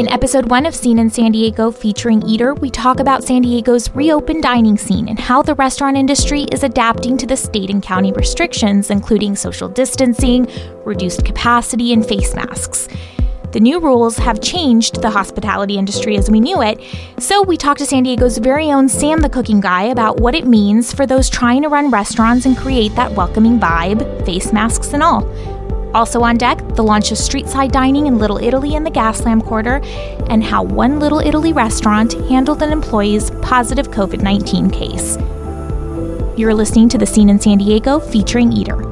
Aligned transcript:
In 0.00 0.08
episode 0.08 0.48
one 0.48 0.64
of 0.64 0.74
Scene 0.74 0.98
in 0.98 1.10
San 1.10 1.32
Diego 1.32 1.70
featuring 1.70 2.26
Eater, 2.26 2.54
we 2.54 2.70
talk 2.70 3.00
about 3.00 3.22
San 3.22 3.42
Diego's 3.42 3.94
reopened 3.94 4.42
dining 4.42 4.78
scene 4.78 5.10
and 5.10 5.18
how 5.18 5.42
the 5.42 5.54
restaurant 5.56 5.98
industry 5.98 6.44
is 6.44 6.62
adapting 6.62 7.18
to 7.18 7.26
the 7.26 7.36
state 7.36 7.68
and 7.68 7.82
county 7.82 8.10
restrictions, 8.12 8.88
including 8.88 9.36
social 9.36 9.68
distancing, 9.68 10.48
reduced 10.86 11.26
capacity, 11.26 11.92
and 11.92 12.06
face 12.06 12.34
masks. 12.34 12.88
The 13.52 13.60
new 13.60 13.78
rules 13.78 14.16
have 14.16 14.40
changed 14.40 15.02
the 15.02 15.10
hospitality 15.10 15.76
industry 15.76 16.16
as 16.16 16.30
we 16.30 16.40
knew 16.40 16.62
it, 16.62 16.80
so 17.18 17.42
we 17.42 17.58
talked 17.58 17.80
to 17.80 17.86
San 17.86 18.04
Diego's 18.04 18.38
very 18.38 18.72
own 18.72 18.88
Sam 18.88 19.20
the 19.20 19.28
Cooking 19.28 19.60
Guy 19.60 19.82
about 19.82 20.18
what 20.18 20.34
it 20.34 20.46
means 20.46 20.94
for 20.94 21.04
those 21.04 21.28
trying 21.28 21.60
to 21.60 21.68
run 21.68 21.90
restaurants 21.90 22.46
and 22.46 22.56
create 22.56 22.94
that 22.94 23.12
welcoming 23.12 23.60
vibe, 23.60 24.24
face 24.24 24.50
masks 24.50 24.94
and 24.94 25.02
all. 25.02 25.59
Also 25.94 26.20
on 26.22 26.36
deck, 26.36 26.58
the 26.76 26.84
launch 26.84 27.10
of 27.10 27.18
streetside 27.18 27.72
dining 27.72 28.06
in 28.06 28.18
Little 28.18 28.38
Italy 28.38 28.74
in 28.74 28.84
the 28.84 28.90
Gaslamp 28.90 29.44
Quarter, 29.44 29.80
and 30.28 30.42
how 30.42 30.62
one 30.62 31.00
Little 31.00 31.18
Italy 31.20 31.52
restaurant 31.52 32.12
handled 32.28 32.62
an 32.62 32.72
employee's 32.72 33.30
positive 33.42 33.90
COVID 33.90 34.22
19 34.22 34.70
case. 34.70 35.16
You're 36.38 36.54
listening 36.54 36.88
to 36.90 36.98
The 36.98 37.06
Scene 37.06 37.28
in 37.28 37.40
San 37.40 37.58
Diego 37.58 37.98
featuring 37.98 38.52
Eater. 38.52 38.89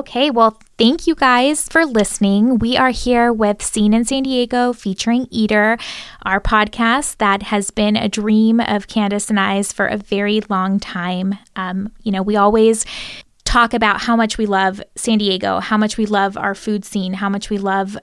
Okay, 0.00 0.30
well, 0.30 0.58
thank 0.78 1.06
you 1.06 1.14
guys 1.14 1.68
for 1.68 1.84
listening. 1.84 2.58
We 2.58 2.74
are 2.74 2.88
here 2.88 3.34
with 3.34 3.60
Scene 3.60 3.92
in 3.92 4.06
San 4.06 4.22
Diego 4.22 4.72
featuring 4.72 5.26
Eater, 5.30 5.76
our 6.22 6.40
podcast 6.40 7.18
that 7.18 7.42
has 7.42 7.70
been 7.70 7.96
a 7.96 8.08
dream 8.08 8.60
of 8.60 8.88
Candace 8.88 9.28
and 9.28 9.38
I's 9.38 9.74
for 9.74 9.86
a 9.86 9.98
very 9.98 10.40
long 10.48 10.80
time. 10.80 11.34
Um, 11.54 11.92
you 12.02 12.10
know, 12.12 12.22
we 12.22 12.36
always 12.36 12.86
talk 13.44 13.74
about 13.74 14.00
how 14.00 14.16
much 14.16 14.38
we 14.38 14.46
love 14.46 14.80
San 14.96 15.18
Diego, 15.18 15.60
how 15.60 15.76
much 15.76 15.98
we 15.98 16.06
love 16.06 16.34
our 16.38 16.54
food 16.54 16.86
scene, 16.86 17.12
how 17.12 17.28
much 17.28 17.50
we 17.50 17.58
love 17.58 17.98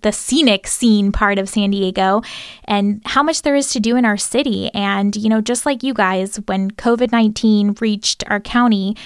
the 0.00 0.12
scenic 0.12 0.66
scene 0.66 1.12
part 1.12 1.38
of 1.38 1.50
San 1.50 1.72
Diego 1.72 2.22
and 2.64 3.02
how 3.04 3.22
much 3.22 3.42
there 3.42 3.54
is 3.54 3.70
to 3.72 3.80
do 3.80 3.96
in 3.96 4.06
our 4.06 4.16
city. 4.16 4.70
And, 4.72 5.14
you 5.14 5.28
know, 5.28 5.42
just 5.42 5.66
like 5.66 5.82
you 5.82 5.92
guys, 5.92 6.36
when 6.46 6.70
COVID 6.70 7.12
19 7.12 7.76
reached 7.82 8.24
our 8.30 8.40
county, 8.40 8.96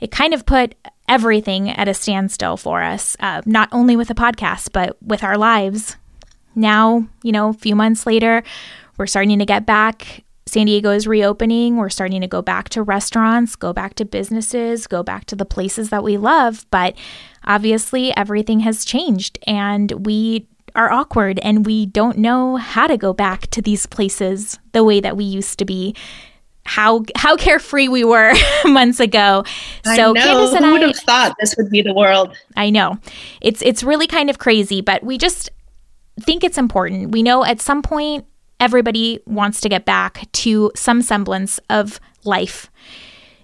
it 0.00 0.10
kind 0.10 0.32
of 0.32 0.46
put 0.46 0.74
everything 1.12 1.68
at 1.68 1.88
a 1.88 1.92
standstill 1.92 2.56
for 2.56 2.82
us, 2.82 3.18
uh, 3.20 3.42
not 3.44 3.68
only 3.70 3.96
with 3.96 4.08
the 4.08 4.14
podcast, 4.14 4.72
but 4.72 4.96
with 5.02 5.22
our 5.22 5.36
lives. 5.36 5.96
Now, 6.54 7.06
you 7.22 7.32
know, 7.32 7.50
a 7.50 7.52
few 7.52 7.76
months 7.76 8.06
later, 8.06 8.42
we're 8.96 9.06
starting 9.06 9.38
to 9.38 9.44
get 9.44 9.66
back. 9.66 10.24
San 10.46 10.64
Diego 10.64 10.90
is 10.90 11.06
reopening. 11.06 11.76
We're 11.76 11.90
starting 11.90 12.22
to 12.22 12.26
go 12.26 12.40
back 12.40 12.70
to 12.70 12.82
restaurants, 12.82 13.56
go 13.56 13.74
back 13.74 13.92
to 13.96 14.06
businesses, 14.06 14.86
go 14.86 15.02
back 15.02 15.26
to 15.26 15.36
the 15.36 15.44
places 15.44 15.90
that 15.90 16.02
we 16.02 16.16
love. 16.16 16.64
But 16.70 16.96
obviously, 17.44 18.16
everything 18.16 18.60
has 18.60 18.82
changed 18.82 19.38
and 19.46 20.06
we 20.06 20.46
are 20.74 20.90
awkward 20.90 21.38
and 21.40 21.66
we 21.66 21.84
don't 21.84 22.16
know 22.16 22.56
how 22.56 22.86
to 22.86 22.96
go 22.96 23.12
back 23.12 23.48
to 23.48 23.60
these 23.60 23.84
places 23.84 24.58
the 24.72 24.82
way 24.82 24.98
that 25.00 25.18
we 25.18 25.24
used 25.24 25.58
to 25.58 25.66
be 25.66 25.94
how 26.64 27.04
how 27.16 27.36
carefree 27.36 27.88
we 27.88 28.04
were 28.04 28.32
months 28.64 29.00
ago. 29.00 29.44
So. 29.84 30.14
Candace 30.14 30.52
and 30.54 30.64
Who 30.64 30.72
would 30.72 30.82
I, 30.82 30.86
have 30.88 30.96
thought 30.96 31.36
this 31.40 31.54
would 31.56 31.70
be 31.70 31.82
the 31.82 31.94
world? 31.94 32.36
I 32.56 32.70
know. 32.70 32.98
It's 33.40 33.62
it's 33.62 33.82
really 33.82 34.06
kind 34.06 34.30
of 34.30 34.38
crazy, 34.38 34.80
but 34.80 35.02
we 35.02 35.18
just 35.18 35.50
think 36.20 36.44
it's 36.44 36.58
important. 36.58 37.10
We 37.10 37.22
know 37.22 37.44
at 37.44 37.60
some 37.60 37.82
point 37.82 38.26
everybody 38.60 39.20
wants 39.26 39.60
to 39.60 39.68
get 39.68 39.84
back 39.84 40.30
to 40.32 40.70
some 40.76 41.02
semblance 41.02 41.58
of 41.68 41.98
life. 42.24 42.70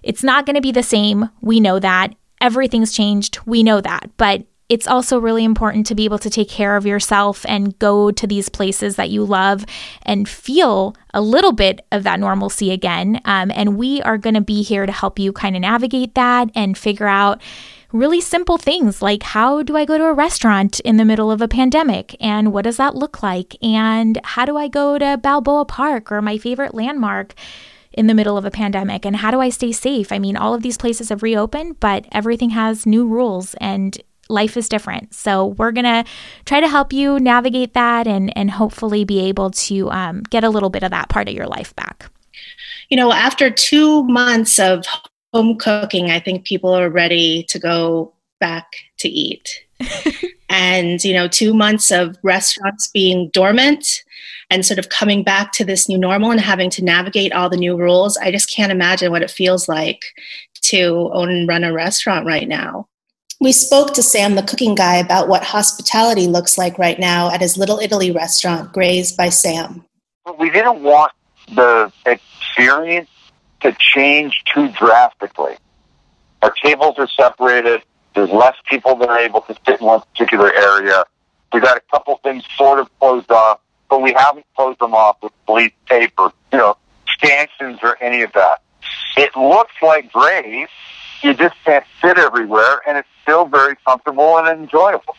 It's 0.01 0.23
not 0.23 0.45
going 0.45 0.55
to 0.55 0.61
be 0.61 0.71
the 0.71 0.83
same. 0.83 1.29
We 1.41 1.59
know 1.59 1.79
that. 1.79 2.15
Everything's 2.39 2.93
changed. 2.93 3.39
We 3.45 3.63
know 3.63 3.81
that. 3.81 4.09
But 4.15 4.45
it's 4.69 4.87
also 4.87 5.19
really 5.19 5.43
important 5.43 5.87
to 5.87 5.95
be 5.95 6.05
able 6.05 6.19
to 6.19 6.29
take 6.29 6.47
care 6.47 6.77
of 6.77 6.85
yourself 6.85 7.43
and 7.47 7.77
go 7.79 8.11
to 8.11 8.27
these 8.27 8.49
places 8.49 8.95
that 8.97 9.09
you 9.09 9.25
love 9.25 9.65
and 10.03 10.29
feel 10.29 10.95
a 11.13 11.21
little 11.21 11.51
bit 11.51 11.83
of 11.91 12.03
that 12.03 12.19
normalcy 12.19 12.71
again. 12.71 13.19
Um, 13.25 13.51
and 13.55 13.77
we 13.77 13.99
are 14.03 14.19
going 14.19 14.35
to 14.35 14.41
be 14.41 14.61
here 14.61 14.85
to 14.85 14.91
help 14.91 15.17
you 15.17 15.33
kind 15.33 15.55
of 15.55 15.63
navigate 15.63 16.13
that 16.13 16.51
and 16.53 16.77
figure 16.77 17.07
out 17.07 17.41
really 17.91 18.21
simple 18.21 18.59
things 18.59 19.01
like 19.01 19.23
how 19.23 19.63
do 19.63 19.75
I 19.75 19.83
go 19.83 19.97
to 19.97 20.05
a 20.05 20.13
restaurant 20.13 20.79
in 20.81 20.97
the 20.97 21.05
middle 21.05 21.31
of 21.31 21.41
a 21.41 21.47
pandemic 21.47 22.15
and 22.19 22.53
what 22.53 22.65
does 22.65 22.77
that 22.77 22.93
look 22.93 23.23
like? 23.23 23.55
And 23.63 24.19
how 24.23 24.45
do 24.45 24.55
I 24.55 24.67
go 24.67 24.99
to 24.99 25.17
Balboa 25.17 25.65
Park 25.65 26.11
or 26.11 26.21
my 26.21 26.37
favorite 26.37 26.75
landmark? 26.75 27.33
in 27.91 28.05
the 28.05 28.13
middle 28.13 28.37
of 28.37 28.45
a 28.45 28.51
pandemic 28.51 29.03
and 29.03 29.15
how 29.15 29.31
do 29.31 29.41
I 29.41 29.49
stay 29.49 29.71
safe? 29.71 30.11
I 30.11 30.19
mean, 30.19 30.37
all 30.37 30.53
of 30.53 30.61
these 30.61 30.77
places 30.77 31.09
have 31.09 31.23
reopened, 31.23 31.79
but 31.79 32.05
everything 32.11 32.51
has 32.51 32.85
new 32.85 33.07
rules 33.07 33.55
and 33.55 33.97
life 34.29 34.55
is 34.55 34.69
different. 34.69 35.13
So 35.13 35.47
we're 35.47 35.71
going 35.71 35.85
to 35.85 36.05
try 36.45 36.59
to 36.59 36.67
help 36.67 36.93
you 36.93 37.19
navigate 37.19 37.73
that 37.73 38.07
and, 38.07 38.35
and 38.37 38.51
hopefully 38.51 39.03
be 39.03 39.19
able 39.21 39.51
to 39.51 39.89
um, 39.91 40.21
get 40.29 40.43
a 40.43 40.49
little 40.49 40.69
bit 40.69 40.83
of 40.83 40.91
that 40.91 41.09
part 41.09 41.27
of 41.27 41.33
your 41.33 41.47
life 41.47 41.75
back. 41.75 42.09
You 42.89 42.97
know, 42.97 43.11
after 43.11 43.49
two 43.49 44.03
months 44.03 44.59
of 44.59 44.85
home 45.33 45.57
cooking, 45.57 46.09
I 46.09 46.19
think 46.19 46.45
people 46.45 46.71
are 46.71 46.89
ready 46.89 47.43
to 47.49 47.59
go 47.59 48.13
back 48.39 48.67
to 48.99 49.09
eat. 49.09 49.65
and, 50.49 51.03
you 51.03 51.13
know, 51.13 51.27
two 51.27 51.53
months 51.53 51.91
of 51.91 52.17
restaurants 52.23 52.87
being 52.87 53.29
dormant 53.29 54.03
and 54.49 54.65
sort 54.65 54.79
of 54.79 54.89
coming 54.89 55.23
back 55.23 55.51
to 55.53 55.63
this 55.63 55.87
new 55.87 55.97
normal 55.97 56.31
and 56.31 56.41
having 56.41 56.69
to 56.71 56.83
navigate 56.83 57.33
all 57.33 57.49
the 57.49 57.57
new 57.57 57.77
rules. 57.77 58.17
I 58.17 58.31
just 58.31 58.53
can't 58.53 58.71
imagine 58.71 59.11
what 59.11 59.21
it 59.21 59.31
feels 59.31 59.69
like 59.69 60.01
to 60.61 61.09
own 61.13 61.29
and 61.29 61.47
run 61.47 61.63
a 61.63 61.73
restaurant 61.73 62.25
right 62.25 62.47
now. 62.47 62.88
We 63.41 63.53
spoke 63.53 63.93
to 63.93 64.03
Sam, 64.03 64.35
the 64.35 64.43
cooking 64.43 64.75
guy, 64.75 64.97
about 64.97 65.29
what 65.29 65.45
hospitality 65.45 66.27
looks 66.27 66.57
like 66.57 66.77
right 66.77 66.99
now 66.99 67.31
at 67.31 67.39
his 67.39 67.55
Little 67.55 67.79
Italy 67.79 68.11
restaurant, 68.11 68.73
Graze 68.73 69.13
by 69.13 69.29
Sam. 69.29 69.85
We 70.37 70.49
didn't 70.49 70.83
want 70.83 71.13
the 71.55 71.89
experience 72.05 73.09
to 73.61 73.73
change 73.79 74.43
too 74.53 74.67
drastically. 74.73 75.55
Our 76.41 76.51
tables 76.51 76.95
are 76.97 77.07
separated. 77.07 77.81
There's 78.13 78.29
less 78.29 78.57
people 78.69 78.97
that 78.97 79.07
are 79.07 79.19
able 79.19 79.39
to 79.41 79.55
sit 79.65 79.79
in 79.79 79.87
one 79.87 80.01
particular 80.11 80.53
area. 80.53 81.05
We 81.53 81.61
got 81.61 81.77
a 81.77 81.81
couple 81.91 82.17
things 82.17 82.43
sort 82.57 82.79
of 82.79 82.89
closed 82.99 83.31
off, 83.31 83.61
but 83.89 84.01
we 84.01 84.11
haven't 84.11 84.47
closed 84.57 84.79
them 84.79 84.93
off 84.93 85.15
with 85.23 85.31
police 85.45 85.71
tape 85.87 86.11
or, 86.17 86.33
you 86.51 86.57
know, 86.57 86.75
stanchions 87.07 87.79
or 87.83 87.95
any 88.01 88.21
of 88.21 88.33
that. 88.33 88.61
It 89.15 89.33
looks 89.37 89.73
like 89.81 90.11
Grace, 90.11 90.67
you 91.23 91.33
just 91.33 91.55
can't 91.63 91.85
sit 92.01 92.17
everywhere, 92.17 92.81
and 92.87 92.97
it's 92.97 93.07
still 93.21 93.45
very 93.45 93.75
comfortable 93.85 94.37
and 94.37 94.47
enjoyable. 94.47 95.15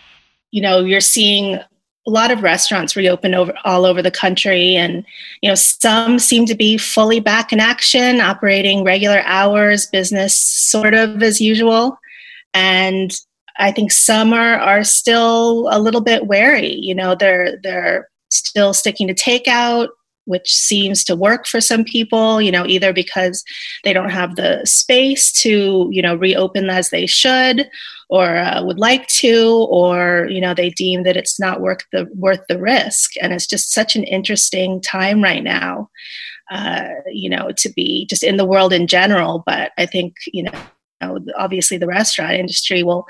You 0.50 0.62
know, 0.62 0.80
you're 0.80 1.00
seeing 1.00 1.60
a 2.06 2.10
lot 2.10 2.30
of 2.30 2.42
restaurants 2.42 2.96
reopen 2.96 3.34
over 3.34 3.52
all 3.64 3.84
over 3.84 4.00
the 4.02 4.10
country 4.10 4.74
and 4.74 5.04
you 5.42 5.48
know 5.48 5.54
some 5.54 6.18
seem 6.18 6.46
to 6.46 6.54
be 6.54 6.78
fully 6.78 7.20
back 7.20 7.52
in 7.52 7.60
action 7.60 8.20
operating 8.20 8.82
regular 8.84 9.20
hours 9.26 9.86
business 9.86 10.34
sort 10.34 10.94
of 10.94 11.22
as 11.22 11.40
usual 11.40 11.98
and 12.54 13.12
i 13.58 13.70
think 13.70 13.92
some 13.92 14.32
are 14.32 14.58
are 14.58 14.82
still 14.82 15.68
a 15.70 15.78
little 15.78 16.00
bit 16.00 16.26
wary 16.26 16.74
you 16.74 16.94
know 16.94 17.14
they're 17.14 17.58
they're 17.62 18.08
still 18.30 18.72
sticking 18.72 19.06
to 19.06 19.14
takeout 19.14 19.88
which 20.30 20.50
seems 20.54 21.04
to 21.04 21.14
work 21.14 21.46
for 21.46 21.60
some 21.60 21.84
people 21.84 22.40
you 22.40 22.50
know 22.50 22.66
either 22.66 22.92
because 22.92 23.44
they 23.84 23.92
don't 23.92 24.10
have 24.10 24.36
the 24.36 24.62
space 24.64 25.30
to 25.32 25.88
you 25.92 26.00
know 26.00 26.14
reopen 26.14 26.70
as 26.70 26.90
they 26.90 27.06
should 27.06 27.68
or 28.10 28.36
uh, 28.36 28.62
would 28.64 28.78
like 28.78 29.06
to 29.06 29.66
or 29.70 30.26
you 30.28 30.40
know 30.40 30.52
they 30.52 30.70
deem 30.70 31.04
that 31.04 31.16
it's 31.16 31.38
not 31.38 31.60
worth 31.60 31.84
the 31.92 32.08
worth 32.14 32.44
the 32.48 32.60
risk. 32.60 33.12
And 33.22 33.32
it's 33.32 33.46
just 33.46 33.72
such 33.72 33.94
an 33.96 34.04
interesting 34.04 34.82
time 34.82 35.22
right 35.22 35.44
now 35.44 35.88
uh, 36.50 36.88
you 37.10 37.30
know 37.30 37.50
to 37.56 37.72
be 37.72 38.06
just 38.10 38.24
in 38.24 38.36
the 38.36 38.44
world 38.44 38.72
in 38.72 38.86
general. 38.86 39.42
But 39.46 39.72
i 39.78 39.86
think 39.86 40.14
you 40.26 40.42
know 40.42 41.18
obviously 41.38 41.78
the 41.78 41.86
restaurant 41.86 42.34
industry 42.34 42.82
will 42.82 43.06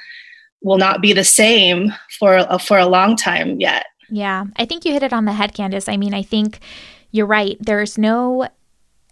will 0.62 0.78
not 0.78 1.00
be 1.00 1.14
the 1.14 1.25
same 1.25 1.93
for 2.19 2.37
a, 2.37 2.58
for 2.58 2.78
a 2.78 2.87
long 2.87 3.16
time 3.16 3.58
yet. 3.58 3.87
Yeah 4.11 4.44
i 4.56 4.64
think 4.66 4.84
you 4.84 4.93
hit 4.93 5.02
it 5.02 5.12
on 5.12 5.25
the 5.25 5.32
head 5.32 5.55
Candice. 5.55 5.88
i 5.88 5.96
mean 5.96 6.12
i 6.12 6.23
think 6.23 6.58
you're 7.10 7.26
right. 7.26 7.56
There's 7.60 7.98
no 7.98 8.48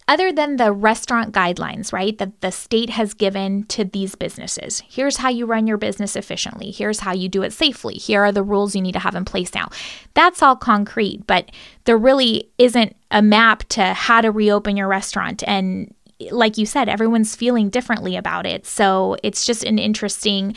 other 0.09 0.33
than 0.33 0.57
the 0.57 0.73
restaurant 0.73 1.35
guidelines, 1.35 1.93
right, 1.93 2.17
that 2.17 2.41
the 2.41 2.51
state 2.51 2.89
has 2.89 3.13
given 3.13 3.65
to 3.65 3.85
these 3.85 4.15
businesses. 4.15 4.83
Here's 4.89 5.19
how 5.19 5.29
you 5.29 5.45
run 5.45 5.67
your 5.67 5.77
business 5.77 6.17
efficiently. 6.17 6.71
Here's 6.71 7.01
how 7.01 7.13
you 7.13 7.29
do 7.29 7.43
it 7.43 7.53
safely. 7.53 7.95
Here 7.95 8.25
are 8.25 8.33
the 8.33 8.43
rules 8.43 8.75
you 8.75 8.81
need 8.81 8.93
to 8.93 9.01
have 9.01 9.15
in 9.15 9.27
place 9.27 9.53
now. 9.55 9.69
That's 10.15 10.43
all 10.43 10.57
concrete, 10.57 11.27
but 11.27 11.51
there 11.85 11.99
really 11.99 12.51
isn't 12.57 12.97
a 13.11 13.21
map 13.21 13.65
to 13.69 13.93
how 13.93 14.23
to 14.23 14.31
reopen 14.31 14.79
your 14.79 14.89
restaurant. 14.89 15.45
And 15.47 15.95
like 16.31 16.57
you 16.57 16.65
said, 16.65 16.89
everyone's 16.89 17.37
feeling 17.37 17.69
differently 17.69 18.17
about 18.17 18.47
it. 18.47 18.65
So 18.65 19.17
it's 19.23 19.45
just 19.45 19.63
an 19.63 19.79
interesting 19.79 20.57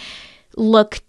look 0.56 1.02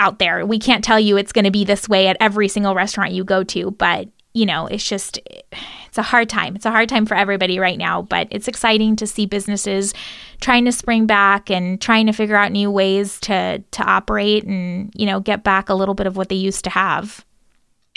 out 0.00 0.18
there. 0.18 0.44
We 0.44 0.58
can't 0.58 0.82
tell 0.82 0.98
you 0.98 1.16
it's 1.16 1.32
going 1.32 1.44
to 1.44 1.50
be 1.52 1.64
this 1.64 1.88
way 1.88 2.08
at 2.08 2.16
every 2.18 2.48
single 2.48 2.74
restaurant 2.74 3.12
you 3.12 3.22
go 3.22 3.44
to, 3.44 3.70
but 3.70 4.08
you 4.38 4.46
know, 4.46 4.68
it's 4.68 4.88
just 4.88 5.18
it's 5.86 5.98
a 5.98 6.02
hard 6.02 6.28
time. 6.28 6.54
It's 6.54 6.64
a 6.64 6.70
hard 6.70 6.88
time 6.88 7.06
for 7.06 7.16
everybody 7.16 7.58
right 7.58 7.76
now, 7.76 8.02
but 8.02 8.28
it's 8.30 8.46
exciting 8.46 8.94
to 8.96 9.06
see 9.06 9.26
businesses 9.26 9.94
trying 10.40 10.64
to 10.66 10.70
spring 10.70 11.06
back 11.06 11.50
and 11.50 11.80
trying 11.80 12.06
to 12.06 12.12
figure 12.12 12.36
out 12.36 12.52
new 12.52 12.70
ways 12.70 13.18
to 13.20 13.58
to 13.58 13.82
operate 13.82 14.44
and, 14.44 14.92
you 14.94 15.06
know, 15.06 15.18
get 15.18 15.42
back 15.42 15.68
a 15.68 15.74
little 15.74 15.94
bit 15.94 16.06
of 16.06 16.16
what 16.16 16.28
they 16.28 16.36
used 16.36 16.62
to 16.64 16.70
have. 16.70 17.24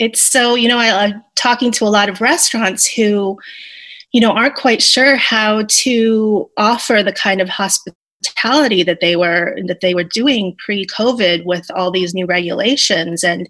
It's 0.00 0.20
so, 0.20 0.56
you 0.56 0.66
know, 0.66 0.78
I, 0.78 1.04
I'm 1.04 1.22
talking 1.36 1.70
to 1.72 1.84
a 1.84 1.86
lot 1.86 2.08
of 2.08 2.20
restaurants 2.20 2.86
who 2.86 3.38
you 4.10 4.20
know 4.20 4.32
aren't 4.32 4.56
quite 4.56 4.82
sure 4.82 5.14
how 5.14 5.62
to 5.68 6.50
offer 6.56 7.04
the 7.04 7.12
kind 7.12 7.40
of 7.40 7.48
hospitality 7.48 8.01
hospitality 8.22 8.82
that 8.82 9.00
they 9.00 9.16
were 9.16 9.56
that 9.66 9.80
they 9.80 9.94
were 9.94 10.04
doing 10.04 10.56
pre-covid 10.64 11.44
with 11.44 11.70
all 11.74 11.90
these 11.90 12.14
new 12.14 12.26
regulations. 12.26 13.24
And 13.24 13.48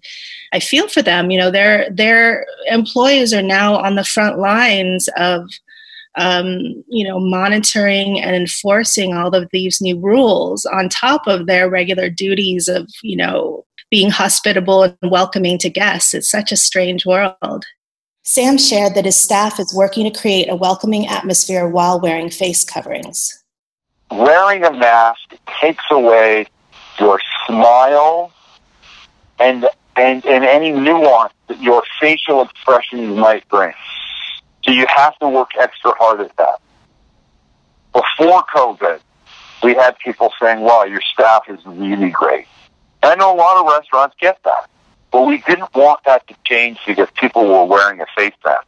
i 0.52 0.60
feel 0.60 0.88
for 0.88 1.02
them 1.02 1.30
you 1.30 1.38
know 1.38 1.50
their 1.50 1.88
their 1.90 2.46
employees 2.66 3.32
are 3.32 3.42
now 3.42 3.76
on 3.76 3.96
the 3.96 4.04
front 4.04 4.38
lines 4.38 5.08
of 5.16 5.48
um, 6.16 6.84
you 6.88 7.08
know 7.08 7.18
monitoring 7.18 8.20
and 8.20 8.36
enforcing 8.36 9.14
all 9.14 9.34
of 9.34 9.48
these 9.50 9.80
new 9.80 9.98
rules 9.98 10.66
on 10.66 10.88
top 10.88 11.26
of 11.26 11.46
their 11.46 11.70
regular 11.70 12.10
duties 12.10 12.68
of 12.68 12.86
you 13.02 13.16
know 13.16 13.64
being 13.90 14.10
hospitable 14.10 14.84
and 14.84 15.10
welcoming 15.10 15.58
to 15.58 15.68
guests. 15.68 16.14
It's 16.14 16.30
such 16.30 16.50
a 16.50 16.56
strange 16.56 17.04
world. 17.04 17.64
Sam 18.24 18.56
shared 18.56 18.94
that 18.94 19.04
his 19.04 19.16
staff 19.16 19.60
is 19.60 19.74
working 19.74 20.10
to 20.10 20.18
create 20.18 20.48
a 20.48 20.56
welcoming 20.56 21.06
atmosphere 21.08 21.68
while 21.68 22.00
wearing 22.00 22.30
face 22.30 22.64
coverings 22.64 23.41
wearing 24.12 24.64
a 24.64 24.72
mask 24.72 25.34
takes 25.60 25.84
away 25.90 26.46
your 26.98 27.20
smile 27.46 28.32
and 29.38 29.66
and, 29.94 30.24
and 30.24 30.44
any 30.44 30.72
nuance 30.72 31.34
that 31.48 31.60
your 31.60 31.82
facial 32.00 32.42
expressions 32.42 33.16
might 33.18 33.46
bring. 33.48 33.74
So 34.64 34.70
you 34.70 34.86
have 34.88 35.18
to 35.18 35.28
work 35.28 35.50
extra 35.58 35.92
hard 35.98 36.20
at 36.20 36.34
that. 36.36 36.60
Before 37.92 38.42
COVID, 38.44 39.00
we 39.62 39.74
had 39.74 39.98
people 39.98 40.32
saying, 40.40 40.60
wow, 40.60 40.84
your 40.84 41.02
staff 41.02 41.42
is 41.48 41.60
really 41.66 42.08
great. 42.08 42.46
And 43.02 43.12
I 43.12 43.14
know 43.16 43.34
a 43.34 43.36
lot 43.36 43.58
of 43.58 43.66
restaurants 43.66 44.16
get 44.18 44.42
that. 44.44 44.70
But 45.10 45.26
we 45.26 45.38
didn't 45.38 45.74
want 45.74 46.00
that 46.04 46.26
to 46.28 46.34
change 46.44 46.78
because 46.86 47.08
people 47.20 47.46
were 47.46 47.66
wearing 47.66 48.00
a 48.00 48.06
face 48.16 48.32
mask. 48.44 48.66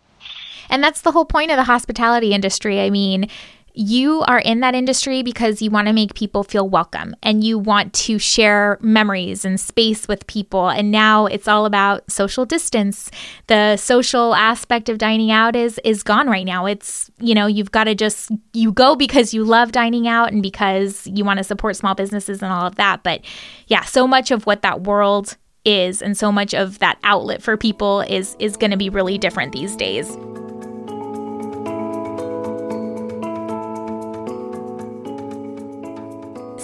And 0.69 0.85
that's 0.85 1.01
the 1.01 1.13
whole 1.13 1.25
point 1.25 1.51
of 1.51 1.57
the 1.57 1.65
hospitality 1.65 2.33
industry. 2.33 2.81
I 2.81 2.91
mean, 2.91 3.29
you 3.77 4.23
are 4.23 4.39
in 4.39 4.61
that 4.61 4.75
industry 4.77 5.25
because 5.25 5.61
you 5.61 5.69
want 5.69 5.89
to 5.89 5.93
make 5.93 6.15
people 6.15 6.45
feel 6.45 6.69
welcome 6.69 7.15
and 7.25 7.43
you 7.43 7.59
want 7.59 7.93
to 7.93 8.21
share 8.21 8.79
memories 8.81 9.45
and 9.45 9.59
space 9.59 10.07
with 10.07 10.25
people. 10.29 10.69
And 10.69 10.93
now 10.93 11.27
it's 11.27 11.49
all 11.49 11.67
about 11.67 12.09
social 12.11 12.45
distance. 12.47 13.11
The 13.49 13.77
social 13.77 14.33
aspect 14.37 14.89
of 14.89 14.99
dining 14.99 15.33
out 15.33 15.57
is 15.57 15.81
is 15.83 16.05
gone 16.05 16.29
right 16.29 16.47
now. 16.47 16.67
It's, 16.67 17.11
you 17.19 17.35
know, 17.35 17.47
you've 17.47 17.73
got 17.73 17.85
to 17.85 17.97
just 17.97 18.31
you 18.53 18.71
go 18.71 18.95
because 18.95 19.35
you 19.35 19.43
love 19.43 19.73
dining 19.73 20.07
out 20.07 20.33
and 20.33 20.41
because 20.41 21.05
you 21.09 21.25
want 21.25 21.39
to 21.39 21.45
support 21.45 21.75
small 21.75 21.97
businesses 21.97 22.43
and 22.43 22.53
all 22.53 22.67
of 22.67 22.77
that. 22.77 23.03
But 23.03 23.23
yeah, 23.67 23.83
so 23.83 24.07
much 24.07 24.31
of 24.31 24.47
what 24.47 24.63
that 24.63 24.83
world 24.85 25.37
is 25.65 26.01
and 26.01 26.17
so 26.17 26.31
much 26.31 26.55
of 26.55 26.79
that 26.79 26.99
outlet 27.03 27.43
for 27.43 27.57
people 27.57 28.03
is 28.03 28.37
is 28.39 28.57
going 28.57 28.71
to 28.71 28.77
be 28.77 28.89
really 28.89 29.19
different 29.19 29.53
these 29.53 29.75
days. 29.75 30.17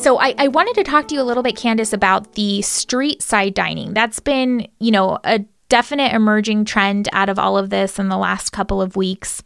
So 0.01 0.19
I, 0.19 0.35
I 0.39 0.49
wanted 0.49 0.77
to 0.77 0.83
talk 0.83 1.09
to 1.09 1.15
you 1.15 1.21
a 1.21 1.25
little 1.25 1.43
bit, 1.43 1.57
Candace, 1.57 1.93
about 1.93 2.33
the 2.33 2.63
street 2.63 3.21
side 3.21 3.53
dining. 3.53 3.93
That's 3.93 4.19
been, 4.19 4.67
you 4.79 4.91
know, 4.91 5.19
a 5.25 5.41
definite 5.69 6.15
emerging 6.15 6.65
trend 6.65 7.11
out 7.13 7.29
of 7.29 7.39
all 7.39 7.59
of 7.59 7.69
this 7.69 7.99
in 7.99 8.09
the 8.09 8.17
last 8.17 8.51
couple 8.51 8.81
of 8.81 8.97
weeks. 8.97 9.43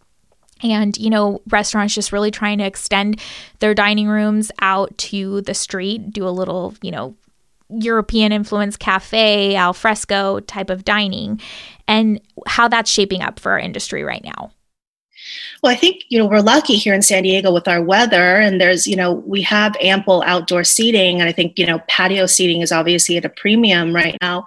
And, 0.63 0.97
you 0.97 1.11
know, 1.11 1.43
restaurants 1.51 1.93
just 1.93 2.13
really 2.13 2.31
trying 2.31 2.59
to 2.59 2.65
extend 2.65 3.21
their 3.59 3.75
dining 3.75 4.07
rooms 4.07 4.53
out 4.61 4.97
to 4.99 5.41
the 5.41 5.55
street, 5.55 6.13
do 6.13 6.27
a 6.27 6.31
little, 6.31 6.77
you 6.83 6.93
know, 6.93 7.17
European 7.69 8.31
influence 8.31 8.77
cafe, 8.77 9.57
al 9.57 9.73
fresco 9.73 10.39
type 10.39 10.71
of 10.71 10.85
dining, 10.85 11.41
and 11.89 12.21
how 12.47 12.69
that's 12.69 12.91
shaping 12.91 13.23
up 13.23 13.41
for 13.41 13.51
our 13.51 13.59
industry 13.59 14.05
right 14.05 14.23
now. 14.23 14.53
Well, 15.63 15.73
I 15.73 15.77
think, 15.77 16.05
you 16.09 16.19
know, 16.19 16.27
we're 16.27 16.41
lucky 16.41 16.77
here 16.77 16.95
in 16.95 17.03
San 17.03 17.23
Diego 17.23 17.53
with 17.53 17.69
our 17.69 17.83
weather 17.83 18.37
and 18.37 18.61
there's, 18.61 18.87
you 18.87 18.97
know, 18.97 19.13
we 19.13 19.43
have 19.43 19.77
ample 19.81 20.23
outdoor 20.27 20.65
seating. 20.65 21.21
And 21.21 21.29
I 21.29 21.33
think, 21.33 21.59
you 21.59 21.67
know, 21.67 21.81
patio 21.89 22.27
seating 22.27 22.61
is 22.61 22.73
obviously 22.73 23.17
at 23.17 23.25
a 23.25 23.31
premium 23.31 23.95
right 23.95 24.17
now. 24.21 24.45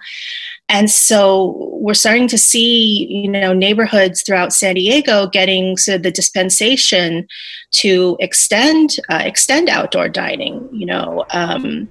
And 0.69 0.91
so 0.91 1.55
we're 1.79 1.93
starting 1.93 2.27
to 2.27 2.37
see, 2.37 3.07
you 3.09 3.29
know, 3.29 3.53
neighborhoods 3.53 4.21
throughout 4.21 4.51
San 4.51 4.75
Diego 4.75 5.27
getting 5.27 5.77
so 5.77 5.97
the 5.97 6.11
dispensation 6.11 7.27
to 7.71 8.17
extend 8.19 8.97
uh, 9.09 9.21
extend 9.23 9.69
outdoor 9.69 10.09
dining. 10.09 10.67
You 10.73 10.85
know, 10.87 11.25
um, 11.31 11.87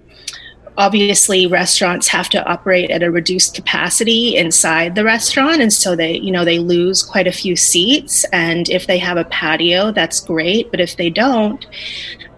obviously 0.79 1.47
restaurants 1.47 2.09
have 2.09 2.29
to 2.29 2.45
operate 2.47 2.91
at 2.91 3.03
a 3.03 3.11
reduced 3.11 3.55
capacity 3.55 4.37
inside 4.37 4.95
the 4.95 5.05
restaurant 5.05 5.61
and 5.61 5.73
so 5.73 5.97
they 5.97 6.19
you 6.19 6.31
know 6.31 6.45
they 6.45 6.59
lose 6.59 7.03
quite 7.03 7.27
a 7.27 7.33
few 7.33 7.57
seats 7.57 8.25
and 8.33 8.69
if 8.69 8.87
they 8.87 8.99
have 8.99 9.17
a 9.17 9.25
patio 9.25 9.91
that's 9.91 10.21
great 10.21 10.71
but 10.71 10.81
if 10.81 10.97
they 10.97 11.09
don't 11.09 11.67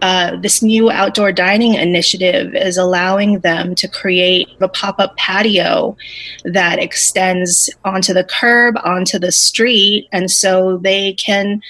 uh, 0.00 0.36
this 0.36 0.62
new 0.62 0.90
outdoor 0.90 1.32
dining 1.32 1.74
initiative 1.74 2.54
is 2.54 2.76
allowing 2.76 3.40
them 3.40 3.74
to 3.74 3.88
create 3.88 4.48
a 4.60 4.68
pop-up 4.68 5.16
patio 5.16 5.96
that 6.44 6.78
extends 6.78 7.68
onto 7.84 8.12
the 8.14 8.24
curb 8.24 8.76
onto 8.84 9.18
the 9.18 9.32
street 9.32 10.08
and 10.12 10.30
so 10.30 10.78
they 10.78 11.14
can 11.14 11.60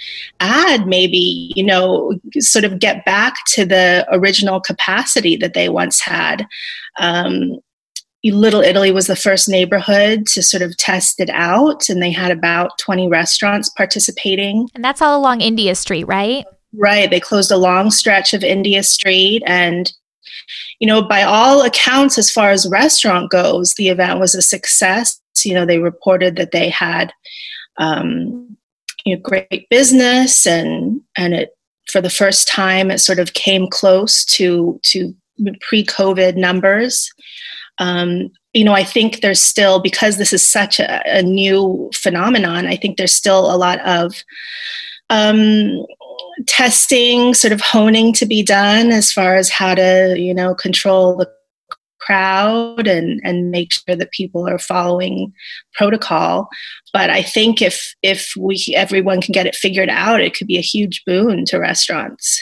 add 0.41 0.87
maybe 0.87 1.53
you 1.57 1.65
know 1.65 2.19
sort 2.39 2.65
of 2.65 2.79
get 2.79 3.05
back 3.05 3.35
to 3.47 3.65
the 3.65 4.07
original 4.11 4.61
capacity 4.61 5.37
that 5.37 5.55
they 5.55 5.69
once 5.69 6.01
had 6.01 6.47
um, 7.01 7.59
Little 8.25 8.61
Italy 8.61 8.91
was 8.91 9.07
the 9.07 9.17
first 9.17 9.49
neighborhood 9.49 10.27
to 10.27 10.43
sort 10.43 10.63
of 10.63 10.77
test 10.77 11.21
it 11.21 11.31
out, 11.31 11.89
and 11.89 12.03
they 12.03 12.11
had 12.11 12.31
about 12.31 12.77
20 12.79 13.09
restaurants 13.09 13.71
participating. 13.71 14.69
And 14.75 14.85
that's 14.85 15.01
all 15.01 15.19
along 15.19 15.41
India 15.41 15.75
Street, 15.75 16.05
right? 16.05 16.45
Right. 16.77 17.11
They 17.11 17.21
closed 17.21 17.51
a 17.51 17.57
long 17.57 17.91
stretch 17.91 18.35
of 18.35 18.45
India 18.45 18.83
Street. 18.83 19.43
And, 19.47 19.93
you 20.81 20.87
know, 20.87 21.03
by 21.03 21.23
all 21.23 21.63
accounts, 21.63 22.19
as 22.19 22.31
far 22.31 22.51
as 22.51 22.69
restaurant 22.69 23.31
goes, 23.31 23.75
the 23.75 23.89
event 23.89 24.21
was 24.21 24.35
a 24.35 24.43
success. 24.43 25.21
You 25.45 25.55
know, 25.55 25.65
they 25.65 25.79
reported 25.79 26.37
that 26.37 26.51
they 26.51 26.69
had, 26.69 27.13
um, 27.79 28.57
you 29.05 29.17
know, 29.17 29.23
great 29.23 29.69
business 29.71 30.47
and, 30.47 31.01
and 31.17 31.35
it, 31.35 31.57
for 31.91 32.03
the 32.03 32.11
first 32.11 32.49
time, 32.49 32.91
it 32.91 32.99
sort 32.99 33.19
of 33.19 33.33
came 33.33 33.67
close 33.67 34.25
to, 34.27 34.79
to 34.83 35.15
pre-COVID 35.63 36.37
numbers. 36.37 37.11
Um, 37.79 38.31
you 38.53 38.65
know, 38.65 38.75
I 38.75 38.85
think 38.85 39.21
there's 39.21 39.41
still 39.41 39.81
because 39.81 40.19
this 40.19 40.33
is 40.33 40.47
such 40.47 40.81
a, 40.81 41.03
a 41.07 41.23
new 41.23 41.91
phenomenon. 41.95 42.67
I 42.67 42.77
think 42.77 42.97
there's 42.97 43.15
still 43.15 43.51
a 43.51 43.57
lot 43.57 43.81
of 43.87 44.23
um, 45.11 45.87
testing, 46.47 47.35
sort 47.35 47.53
of 47.53 47.61
honing 47.61 48.13
to 48.15 48.27
be 48.27 48.43
done 48.43 48.91
as 48.91 49.13
far 49.13 49.37
as 49.37 49.51
how 49.51 49.75
to, 49.75 50.15
you 50.19 50.35
know, 50.35 50.55
control 50.55 51.17
the 51.17 51.31
crowd 52.01 52.87
and 52.87 53.21
and 53.23 53.51
make 53.51 53.73
sure 53.73 53.95
that 53.95 54.11
people 54.13 54.49
are 54.49 54.59
following 54.59 55.31
protocol 55.75 56.49
but 56.93 57.11
i 57.11 57.21
think 57.21 57.61
if 57.61 57.93
if 58.03 58.33
we 58.39 58.57
everyone 58.75 59.21
can 59.21 59.33
get 59.33 59.47
it 59.47 59.55
figured 59.55 59.91
out 59.91 60.21
it 60.21 60.35
could 60.35 60.47
be 60.47 60.57
a 60.57 60.63
huge 60.63 61.03
boon 61.05 61.45
to 61.45 61.59
restaurants 61.59 62.41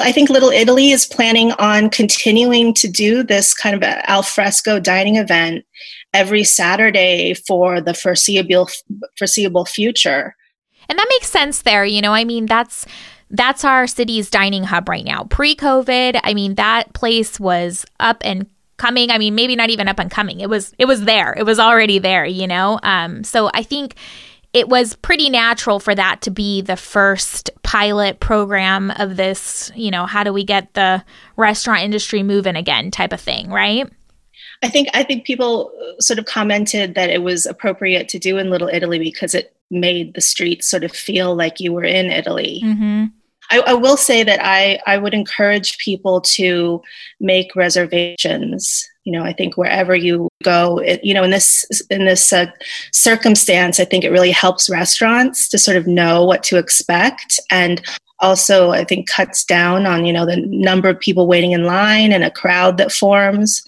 I 0.00 0.10
think 0.10 0.30
Little 0.30 0.48
Italy 0.48 0.90
is 0.90 1.06
planning 1.06 1.52
on 1.52 1.90
continuing 1.90 2.74
to 2.74 2.88
do 2.88 3.22
this 3.22 3.54
kind 3.54 3.76
of 3.76 3.82
alfresco 3.82 4.80
dining 4.80 5.14
event 5.14 5.64
every 6.12 6.42
Saturday 6.42 7.34
for 7.34 7.80
the 7.80 7.94
foreseeable 7.94 8.68
foreseeable 9.16 9.64
future. 9.64 10.34
And 10.88 10.98
that 10.98 11.06
makes 11.08 11.28
sense 11.28 11.62
there, 11.62 11.84
you 11.84 12.00
know. 12.00 12.14
I 12.14 12.24
mean, 12.24 12.46
that's 12.46 12.84
that's 13.30 13.64
our 13.64 13.86
city's 13.86 14.30
dining 14.30 14.64
hub 14.64 14.88
right 14.88 15.04
now. 15.04 15.24
Pre-COVID, 15.24 16.20
I 16.22 16.34
mean, 16.34 16.54
that 16.56 16.92
place 16.92 17.40
was 17.40 17.84
up 17.98 18.18
and 18.24 18.46
coming. 18.76 19.10
I 19.10 19.18
mean, 19.18 19.34
maybe 19.34 19.56
not 19.56 19.70
even 19.70 19.88
up 19.88 19.98
and 19.98 20.10
coming. 20.10 20.40
It 20.40 20.48
was 20.48 20.74
it 20.78 20.84
was 20.84 21.02
there. 21.02 21.34
It 21.36 21.44
was 21.44 21.58
already 21.58 21.98
there, 21.98 22.24
you 22.24 22.46
know. 22.46 22.78
Um 22.82 23.24
so 23.24 23.50
I 23.54 23.62
think 23.62 23.96
it 24.52 24.68
was 24.68 24.94
pretty 24.96 25.28
natural 25.28 25.80
for 25.80 25.94
that 25.94 26.22
to 26.22 26.30
be 26.30 26.62
the 26.62 26.76
first 26.76 27.50
pilot 27.62 28.20
program 28.20 28.90
of 28.92 29.16
this, 29.16 29.70
you 29.74 29.90
know, 29.90 30.06
how 30.06 30.24
do 30.24 30.32
we 30.32 30.44
get 30.44 30.72
the 30.74 31.04
restaurant 31.36 31.82
industry 31.82 32.22
moving 32.22 32.56
again 32.56 32.90
type 32.90 33.12
of 33.12 33.20
thing, 33.20 33.50
right? 33.50 33.90
I 34.62 34.68
think 34.68 34.88
I 34.94 35.02
think 35.02 35.26
people 35.26 35.72
sort 36.00 36.18
of 36.18 36.24
commented 36.24 36.94
that 36.94 37.10
it 37.10 37.22
was 37.22 37.44
appropriate 37.44 38.08
to 38.10 38.18
do 38.18 38.38
in 38.38 38.50
Little 38.50 38.68
Italy 38.68 38.98
because 38.98 39.34
it 39.34 39.54
made 39.70 40.14
the 40.14 40.20
streets 40.20 40.70
sort 40.70 40.84
of 40.84 40.92
feel 40.92 41.34
like 41.34 41.60
you 41.60 41.72
were 41.72 41.84
in 41.84 42.06
Italy. 42.06 42.62
Mm-hmm. 42.64 43.06
I, 43.50 43.60
I, 43.60 43.74
will 43.74 43.96
say 43.96 44.22
that 44.22 44.40
I, 44.42 44.78
I 44.86 44.98
would 44.98 45.14
encourage 45.14 45.78
people 45.78 46.20
to 46.22 46.82
make 47.20 47.54
reservations. 47.56 48.84
You 49.04 49.12
know, 49.12 49.22
I 49.22 49.32
think 49.32 49.56
wherever 49.56 49.94
you 49.94 50.28
go, 50.42 50.78
it, 50.78 51.04
you 51.04 51.14
know, 51.14 51.22
in 51.22 51.30
this 51.30 51.64
in 51.90 52.04
this 52.06 52.32
uh, 52.32 52.46
circumstance, 52.92 53.78
I 53.78 53.84
think 53.84 54.04
it 54.04 54.10
really 54.10 54.32
helps 54.32 54.68
restaurants 54.68 55.48
to 55.50 55.58
sort 55.58 55.76
of 55.76 55.86
know 55.86 56.24
what 56.24 56.42
to 56.44 56.58
expect, 56.58 57.38
and 57.50 57.80
also 58.18 58.70
I 58.70 58.84
think 58.84 59.08
cuts 59.08 59.44
down 59.44 59.86
on 59.86 60.06
you 60.06 60.12
know 60.12 60.26
the 60.26 60.44
number 60.46 60.88
of 60.88 60.98
people 60.98 61.28
waiting 61.28 61.52
in 61.52 61.64
line 61.64 62.12
and 62.12 62.24
a 62.24 62.30
crowd 62.30 62.78
that 62.78 62.92
forms. 62.92 63.62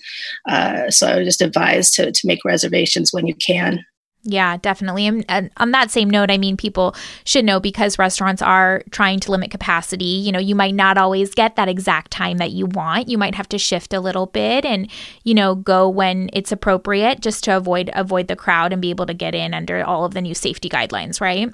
Uh, 0.48 0.90
so 0.90 1.06
I 1.06 1.16
would 1.16 1.24
just 1.24 1.42
advise 1.42 1.90
to 1.92 2.10
to 2.10 2.26
make 2.26 2.44
reservations 2.44 3.12
when 3.12 3.26
you 3.26 3.34
can. 3.34 3.84
Yeah, 4.30 4.58
definitely. 4.58 5.06
And, 5.06 5.24
and, 5.26 5.50
on 5.56 5.70
that 5.70 5.90
same 5.90 6.10
note, 6.10 6.30
I 6.30 6.36
mean, 6.36 6.58
people 6.58 6.94
should 7.24 7.46
know 7.46 7.60
because 7.60 7.98
restaurants 7.98 8.42
are 8.42 8.82
trying 8.90 9.20
to 9.20 9.30
limit 9.30 9.50
capacity. 9.50 10.04
You 10.04 10.32
know, 10.32 10.38
you 10.38 10.54
might 10.54 10.74
not 10.74 10.98
always 10.98 11.34
get 11.34 11.56
that 11.56 11.66
exact 11.66 12.10
time 12.10 12.36
that 12.36 12.50
you 12.50 12.66
want. 12.66 13.08
You 13.08 13.16
might 13.16 13.34
have 13.34 13.48
to 13.48 13.58
shift 13.58 13.94
a 13.94 14.00
little 14.00 14.26
bit 14.26 14.66
and, 14.66 14.90
you 15.24 15.32
know, 15.32 15.54
go 15.54 15.88
when 15.88 16.28
it's 16.34 16.52
appropriate 16.52 17.20
just 17.20 17.42
to 17.44 17.56
avoid 17.56 17.90
avoid 17.94 18.28
the 18.28 18.36
crowd 18.36 18.74
and 18.74 18.82
be 18.82 18.90
able 18.90 19.06
to 19.06 19.14
get 19.14 19.34
in 19.34 19.54
under 19.54 19.82
all 19.82 20.04
of 20.04 20.12
the 20.12 20.20
new 20.20 20.34
safety 20.34 20.68
guidelines, 20.68 21.22
right? 21.22 21.50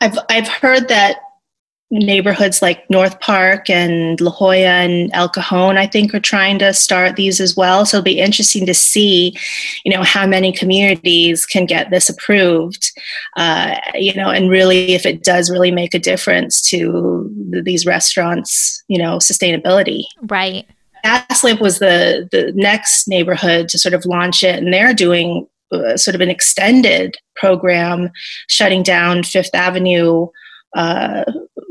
I've 0.00 0.18
I've 0.28 0.48
heard 0.48 0.88
that 0.88 1.20
neighborhoods 1.90 2.62
like 2.62 2.88
North 2.88 3.18
Park 3.20 3.68
and 3.68 4.20
La 4.20 4.30
Jolla 4.30 4.56
and 4.56 5.10
El 5.12 5.28
Cajon, 5.28 5.76
I 5.76 5.86
think, 5.86 6.14
are 6.14 6.20
trying 6.20 6.58
to 6.60 6.72
start 6.72 7.16
these 7.16 7.40
as 7.40 7.56
well. 7.56 7.84
So 7.84 7.98
it'll 7.98 8.04
be 8.04 8.20
interesting 8.20 8.64
to 8.66 8.74
see, 8.74 9.36
you 9.84 9.92
know, 9.92 10.02
how 10.02 10.26
many 10.26 10.52
communities 10.52 11.44
can 11.46 11.66
get 11.66 11.90
this 11.90 12.08
approved, 12.08 12.92
uh, 13.36 13.76
you 13.94 14.14
know, 14.14 14.30
and 14.30 14.50
really 14.50 14.92
if 14.92 15.04
it 15.04 15.24
does 15.24 15.50
really 15.50 15.72
make 15.72 15.92
a 15.92 15.98
difference 15.98 16.62
to 16.70 17.28
these 17.64 17.84
restaurants, 17.84 18.82
you 18.86 18.98
know, 18.98 19.16
sustainability. 19.16 20.04
Right. 20.22 20.66
Gaslamp 21.04 21.60
was 21.60 21.78
the 21.78 22.28
the 22.30 22.52
next 22.54 23.08
neighborhood 23.08 23.68
to 23.70 23.78
sort 23.78 23.94
of 23.94 24.04
launch 24.04 24.42
it, 24.42 24.56
and 24.56 24.72
they're 24.72 24.92
doing 24.92 25.48
uh, 25.72 25.96
sort 25.96 26.14
of 26.14 26.20
an 26.20 26.28
extended 26.28 27.16
program, 27.36 28.10
shutting 28.48 28.82
down 28.82 29.22
Fifth 29.22 29.54
Avenue 29.54 30.26
uh, 30.76 31.24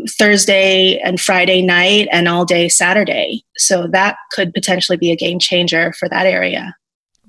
Thursday 0.07 0.99
and 0.99 1.19
Friday 1.19 1.61
night 1.61 2.07
and 2.11 2.27
all 2.27 2.45
day 2.45 2.69
Saturday. 2.69 3.43
So 3.57 3.87
that 3.87 4.17
could 4.31 4.53
potentially 4.53 4.97
be 4.97 5.11
a 5.11 5.15
game 5.15 5.39
changer 5.39 5.93
for 5.99 6.07
that 6.09 6.25
area. 6.25 6.75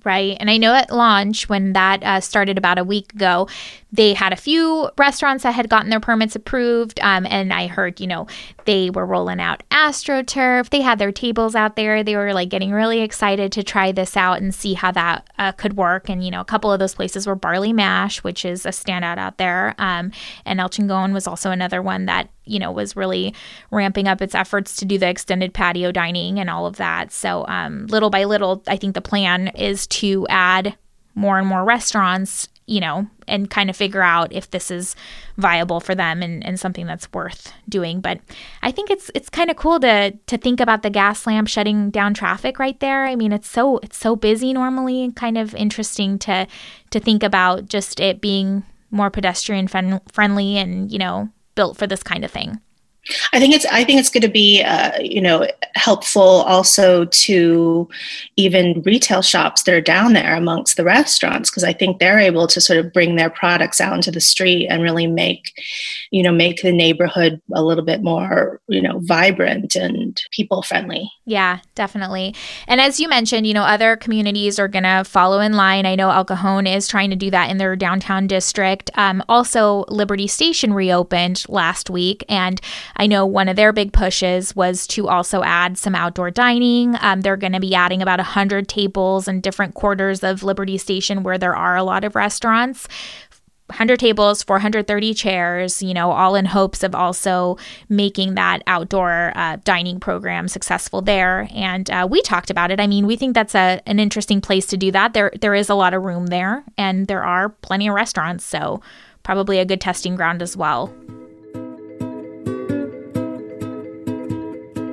Right. 0.04 0.36
And 0.40 0.50
I 0.50 0.56
know 0.56 0.74
at 0.74 0.90
launch, 0.90 1.48
when 1.48 1.74
that 1.74 2.02
uh, 2.02 2.20
started 2.20 2.56
about 2.56 2.78
a 2.78 2.84
week 2.84 3.12
ago, 3.12 3.48
they 3.92 4.14
had 4.14 4.32
a 4.32 4.36
few 4.36 4.90
restaurants 4.98 5.42
that 5.42 5.52
had 5.52 5.68
gotten 5.68 5.90
their 5.90 6.00
permits 6.00 6.36
approved. 6.36 7.00
Um, 7.00 7.26
and 7.26 7.52
I 7.52 7.66
heard, 7.66 8.00
you 8.00 8.06
know, 8.06 8.26
they 8.64 8.90
were 8.90 9.04
rolling 9.04 9.40
out 9.40 9.62
AstroTurf. 9.70 10.70
They 10.70 10.80
had 10.80 10.98
their 10.98 11.12
tables 11.12 11.54
out 11.54 11.76
there. 11.76 12.04
They 12.04 12.16
were 12.16 12.32
like 12.32 12.50
getting 12.50 12.70
really 12.70 13.00
excited 13.00 13.50
to 13.52 13.62
try 13.62 13.90
this 13.92 14.16
out 14.16 14.40
and 14.40 14.54
see 14.54 14.74
how 14.74 14.92
that 14.92 15.28
uh, 15.38 15.52
could 15.52 15.76
work. 15.76 16.08
And, 16.08 16.24
you 16.24 16.30
know, 16.30 16.40
a 16.40 16.44
couple 16.44 16.72
of 16.72 16.78
those 16.78 16.94
places 16.94 17.26
were 17.26 17.34
Barley 17.34 17.72
Mash, 17.72 18.22
which 18.22 18.44
is 18.44 18.64
a 18.64 18.70
standout 18.70 19.18
out 19.18 19.38
there. 19.38 19.74
Um, 19.78 20.12
and 20.44 20.60
El 20.60 20.68
Chingon 20.70 21.12
was 21.12 21.26
also 21.26 21.50
another 21.50 21.82
one 21.82 22.06
that, 22.06 22.30
you 22.44 22.58
know, 22.58 22.70
was 22.70 22.96
really 22.96 23.34
ramping 23.70 24.06
up 24.06 24.22
its 24.22 24.34
efforts 24.34 24.76
to 24.76 24.84
do 24.84 24.98
the 24.98 25.08
extended 25.08 25.52
patio 25.52 25.90
dining 25.90 26.38
and 26.38 26.48
all 26.48 26.66
of 26.66 26.76
that. 26.76 27.12
So, 27.12 27.44
um, 27.48 27.86
little 27.86 28.10
by 28.10 28.24
little, 28.24 28.62
I 28.68 28.76
think 28.76 28.94
the 28.94 29.00
plan 29.00 29.48
is 29.48 29.86
to 29.88 30.26
add 30.28 30.76
more 31.14 31.38
and 31.38 31.46
more 31.46 31.64
restaurants 31.64 32.48
you 32.70 32.78
know, 32.78 33.08
and 33.26 33.50
kind 33.50 33.68
of 33.68 33.76
figure 33.76 34.00
out 34.00 34.32
if 34.32 34.48
this 34.52 34.70
is 34.70 34.94
viable 35.36 35.80
for 35.80 35.92
them 35.92 36.22
and, 36.22 36.46
and 36.46 36.58
something 36.58 36.86
that's 36.86 37.12
worth 37.12 37.52
doing. 37.68 38.00
But 38.00 38.20
I 38.62 38.70
think 38.70 38.90
it's 38.90 39.10
it's 39.12 39.28
kind 39.28 39.50
of 39.50 39.56
cool 39.56 39.80
to 39.80 40.12
to 40.12 40.38
think 40.38 40.60
about 40.60 40.82
the 40.82 40.90
Gaslamp 40.90 41.48
shutting 41.48 41.90
down 41.90 42.14
traffic 42.14 42.60
right 42.60 42.78
there. 42.78 43.06
I 43.06 43.16
mean, 43.16 43.32
it's 43.32 43.48
so 43.48 43.78
it's 43.78 43.96
so 43.96 44.14
busy 44.14 44.52
normally, 44.52 45.10
kind 45.16 45.36
of 45.36 45.52
interesting 45.56 46.16
to 46.20 46.46
to 46.90 47.00
think 47.00 47.24
about 47.24 47.66
just 47.66 47.98
it 47.98 48.20
being 48.20 48.62
more 48.92 49.10
pedestrian 49.10 49.66
friendly 49.66 50.56
and 50.56 50.92
you 50.92 50.98
know 50.98 51.28
built 51.56 51.76
for 51.76 51.88
this 51.88 52.04
kind 52.04 52.24
of 52.24 52.30
thing. 52.30 52.60
I 53.32 53.38
think 53.38 53.54
it's 53.54 53.64
I 53.66 53.84
think 53.84 53.98
it's 53.98 54.10
going 54.10 54.22
to 54.22 54.28
be 54.28 54.62
uh, 54.62 54.98
you 55.00 55.20
know 55.20 55.46
helpful 55.74 56.22
also 56.22 57.06
to 57.06 57.88
even 58.36 58.82
retail 58.84 59.22
shops 59.22 59.62
that 59.62 59.74
are 59.74 59.80
down 59.80 60.12
there 60.12 60.36
amongst 60.36 60.76
the 60.76 60.84
restaurants 60.84 61.50
because 61.50 61.64
I 61.64 61.72
think 61.72 61.98
they're 61.98 62.18
able 62.18 62.46
to 62.48 62.60
sort 62.60 62.78
of 62.78 62.92
bring 62.92 63.16
their 63.16 63.30
products 63.30 63.80
out 63.80 63.94
into 63.94 64.10
the 64.10 64.20
street 64.20 64.68
and 64.68 64.82
really 64.82 65.06
make 65.06 65.52
you 66.10 66.22
know 66.22 66.32
make 66.32 66.62
the 66.62 66.72
neighborhood 66.72 67.40
a 67.54 67.62
little 67.62 67.84
bit 67.84 68.02
more 68.02 68.60
you 68.68 68.82
know 68.82 69.00
vibrant 69.00 69.74
and 69.74 70.20
people 70.30 70.62
friendly. 70.62 71.10
Yeah, 71.24 71.60
definitely. 71.74 72.34
And 72.66 72.80
as 72.80 73.00
you 73.00 73.08
mentioned, 73.08 73.46
you 73.46 73.54
know 73.54 73.62
other 73.62 73.96
communities 73.96 74.58
are 74.58 74.68
going 74.68 74.84
to 74.84 75.04
follow 75.04 75.40
in 75.40 75.54
line. 75.54 75.86
I 75.86 75.94
know 75.94 76.10
El 76.10 76.24
Cajon 76.24 76.66
is 76.66 76.86
trying 76.86 77.10
to 77.10 77.16
do 77.16 77.30
that 77.30 77.50
in 77.50 77.58
their 77.58 77.76
downtown 77.76 78.26
district. 78.26 78.90
Um, 78.94 79.22
also, 79.28 79.84
Liberty 79.88 80.26
Station 80.26 80.74
reopened 80.74 81.44
last 81.48 81.88
week 81.88 82.24
and 82.28 82.60
I 82.96 83.06
know 83.06 83.26
one 83.26 83.48
of 83.48 83.56
their 83.56 83.72
big 83.72 83.92
pushes 83.92 84.54
was 84.54 84.86
to 84.88 85.08
also 85.08 85.42
add 85.42 85.78
some 85.78 85.94
outdoor 85.94 86.30
dining. 86.30 86.96
Um, 87.00 87.20
they're 87.20 87.36
going 87.36 87.52
to 87.52 87.60
be 87.60 87.74
adding 87.74 88.02
about 88.02 88.18
100 88.18 88.68
tables 88.68 89.28
in 89.28 89.40
different 89.40 89.74
quarters 89.74 90.22
of 90.22 90.42
Liberty 90.42 90.78
Station 90.78 91.22
where 91.22 91.38
there 91.38 91.56
are 91.56 91.76
a 91.76 91.84
lot 91.84 92.04
of 92.04 92.14
restaurants. 92.14 92.88
100 93.70 94.00
tables, 94.00 94.42
430 94.42 95.14
chairs, 95.14 95.82
you 95.82 95.94
know, 95.94 96.10
all 96.10 96.34
in 96.34 96.44
hopes 96.44 96.82
of 96.82 96.94
also 96.94 97.56
making 97.88 98.34
that 98.34 98.62
outdoor 98.66 99.32
uh, 99.36 99.58
dining 99.64 100.00
program 100.00 100.48
successful 100.48 101.00
there. 101.00 101.48
And 101.54 101.88
uh, 101.88 102.06
we 102.10 102.20
talked 102.22 102.50
about 102.50 102.72
it. 102.72 102.80
I 102.80 102.88
mean, 102.88 103.06
we 103.06 103.16
think 103.16 103.34
that's 103.34 103.54
a, 103.54 103.80
an 103.86 104.00
interesting 104.00 104.40
place 104.40 104.66
to 104.66 104.76
do 104.76 104.90
that. 104.90 105.14
There, 105.14 105.32
there 105.40 105.54
is 105.54 105.68
a 105.68 105.74
lot 105.74 105.94
of 105.94 106.02
room 106.02 106.26
there, 106.26 106.64
and 106.76 107.06
there 107.06 107.22
are 107.22 107.48
plenty 107.48 107.88
of 107.88 107.94
restaurants, 107.94 108.44
so 108.44 108.82
probably 109.22 109.58
a 109.58 109.64
good 109.64 109.80
testing 109.80 110.16
ground 110.16 110.42
as 110.42 110.56
well. 110.56 110.92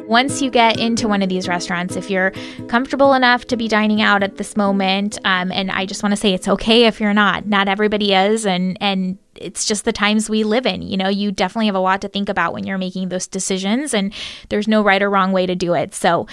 Once 0.08 0.42
you 0.42 0.50
get 0.50 0.80
into 0.80 1.06
one 1.06 1.22
of 1.22 1.28
these 1.28 1.50
restaurants, 1.50 1.98
if 1.98 2.10
you're 2.10 2.32
comfortable 2.70 3.14
enough 3.14 3.46
to 3.46 3.58
be 3.58 3.68
dining 3.68 4.02
out 4.02 4.24
at 4.24 4.38
this 4.38 4.56
moment, 4.56 5.20
um, 5.26 5.52
and 5.52 5.70
I 5.70 5.86
just 5.86 6.02
want 6.02 6.14
to 6.14 6.18
say 6.18 6.34
it's 6.34 6.48
okay 6.48 6.86
if 6.86 7.02
you're 7.02 7.14
not. 7.14 7.46
Not 7.46 7.68
everybody 7.68 8.14
is, 8.14 8.46
and 8.46 8.78
and 8.80 9.18
it's 9.36 9.66
just 9.66 9.84
the 9.84 9.92
times 9.92 10.30
we 10.30 10.46
live 10.46 10.66
in. 10.66 10.82
You 10.82 10.96
know, 10.96 11.10
you 11.10 11.32
definitely 11.32 11.66
have 11.66 11.76
a 11.76 11.80
lot 11.80 12.02
to 12.02 12.08
think 12.08 12.30
about 12.30 12.54
when 12.54 12.66
you're 12.66 12.78
making 12.78 13.10
those 13.10 13.28
decisions, 13.28 13.94
and 13.94 14.14
there's 14.48 14.68
no 14.68 14.82
right 14.82 15.02
or 15.02 15.10
wrong 15.10 15.34
way 15.34 15.46
to 15.46 15.56
do 15.56 15.74
it. 15.74 15.94
So, 15.94 16.26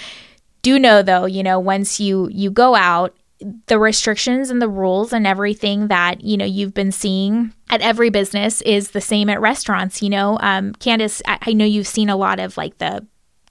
do 0.61 0.79
know 0.79 1.01
though, 1.01 1.25
you 1.25 1.43
know, 1.43 1.59
once 1.59 1.99
you 1.99 2.29
you 2.31 2.51
go 2.51 2.75
out 2.75 3.13
the 3.67 3.77
restrictions 3.77 4.49
and 4.49 4.61
the 4.61 4.69
rules 4.69 5.11
and 5.11 5.27
everything 5.27 5.89
that 5.89 6.21
you 6.21 6.37
know 6.37 6.45
you've 6.45 6.73
been 6.73 6.93
seeing 6.93 7.53
at 7.69 7.81
every 7.81 8.09
business 8.09 8.61
is 8.61 8.91
the 8.91 9.01
same 9.01 9.29
at 9.29 9.41
restaurants 9.41 10.01
you 10.01 10.09
know 10.09 10.37
um, 10.39 10.71
candace 10.75 11.21
I, 11.27 11.37
I 11.41 11.53
know 11.53 11.65
you've 11.65 11.85
seen 11.85 12.09
a 12.09 12.15
lot 12.15 12.39
of 12.39 12.55
like 12.55 12.77
the 12.77 13.05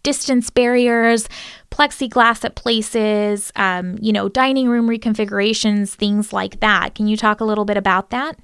distance 0.04 0.48
barriers, 0.50 1.28
plexiglass 1.72 2.44
at 2.44 2.54
places, 2.54 3.50
um, 3.56 3.98
you 4.00 4.12
know, 4.12 4.28
dining 4.28 4.68
room 4.68 4.86
reconfigurations, 4.88 5.90
things 5.90 6.32
like 6.32 6.60
that. 6.60 6.94
Can 6.94 7.08
you 7.08 7.16
talk 7.16 7.40
a 7.40 7.44
little 7.44 7.64
bit 7.64 7.76
about 7.76 8.10
that? 8.10 8.38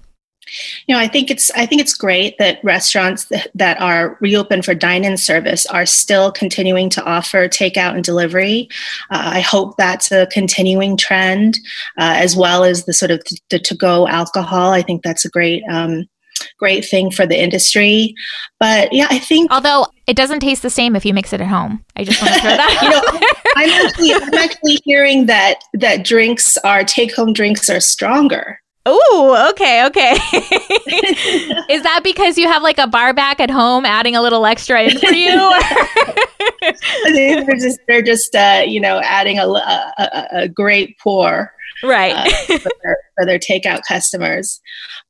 You 0.86 0.94
know, 0.94 1.00
I 1.00 1.06
think 1.06 1.30
it's 1.30 1.50
I 1.52 1.66
think 1.66 1.80
it's 1.80 1.94
great 1.94 2.36
that 2.38 2.58
restaurants 2.64 3.26
that, 3.26 3.48
that 3.54 3.80
are 3.80 4.16
reopened 4.20 4.64
for 4.64 4.74
dine-in 4.74 5.16
service 5.16 5.66
are 5.66 5.86
still 5.86 6.32
continuing 6.32 6.90
to 6.90 7.04
offer 7.04 7.46
takeout 7.46 7.94
and 7.94 8.02
delivery. 8.02 8.68
Uh, 9.10 9.30
I 9.34 9.40
hope 9.40 9.76
that's 9.76 10.10
a 10.10 10.26
continuing 10.26 10.96
trend, 10.96 11.58
uh, 11.98 12.14
as 12.16 12.34
well 12.36 12.64
as 12.64 12.84
the 12.84 12.94
sort 12.94 13.12
of 13.12 13.22
the 13.50 13.58
to-go 13.58 14.08
alcohol. 14.08 14.72
I 14.72 14.82
think 14.82 15.02
that's 15.02 15.24
a 15.24 15.30
great 15.30 15.62
um, 15.70 16.08
great 16.58 16.84
thing 16.84 17.10
for 17.10 17.26
the 17.26 17.40
industry. 17.40 18.14
But 18.58 18.92
yeah, 18.92 19.06
I 19.10 19.18
think 19.18 19.50
although 19.52 19.86
it 20.06 20.16
doesn't 20.16 20.40
taste 20.40 20.62
the 20.62 20.70
same 20.70 20.96
if 20.96 21.04
you 21.04 21.14
mix 21.14 21.32
it 21.32 21.40
at 21.40 21.46
home. 21.46 21.84
I 21.96 22.04
just 22.04 22.20
want 22.20 22.34
to 22.34 22.40
throw 22.40 22.50
that. 22.50 22.78
you 22.82 22.90
know, 22.90 23.28
I'm 23.56 23.86
actually 23.86 24.12
I'm 24.14 24.34
actually 24.34 24.80
hearing 24.84 25.26
that 25.26 25.60
that 25.74 26.04
drinks 26.04 26.56
are 26.58 26.84
take 26.84 27.14
home 27.14 27.32
drinks 27.32 27.68
are 27.70 27.80
stronger. 27.80 28.60
Oh, 28.86 29.50
okay, 29.50 29.84
okay. 29.86 30.12
Is 31.72 31.82
that 31.82 32.00
because 32.02 32.38
you 32.38 32.48
have 32.48 32.62
like 32.62 32.78
a 32.78 32.86
bar 32.86 33.12
back 33.12 33.38
at 33.38 33.50
home, 33.50 33.84
adding 33.84 34.16
a 34.16 34.22
little 34.22 34.46
extra 34.46 34.82
in 34.82 34.98
for 34.98 35.12
you? 35.12 35.28
they're 37.12 37.56
just 37.56 37.78
they're 37.86 38.02
just 38.02 38.34
uh, 38.34 38.62
you 38.66 38.80
know 38.80 39.00
adding 39.04 39.38
a, 39.38 39.46
a, 39.46 40.26
a 40.32 40.48
great 40.48 40.98
pour 40.98 41.52
right. 41.82 42.14
uh, 42.14 42.58
for, 42.58 42.70
their, 42.82 42.98
for, 43.16 43.26
their, 43.26 43.38
takeout 43.38 43.80
customers. 43.86 44.60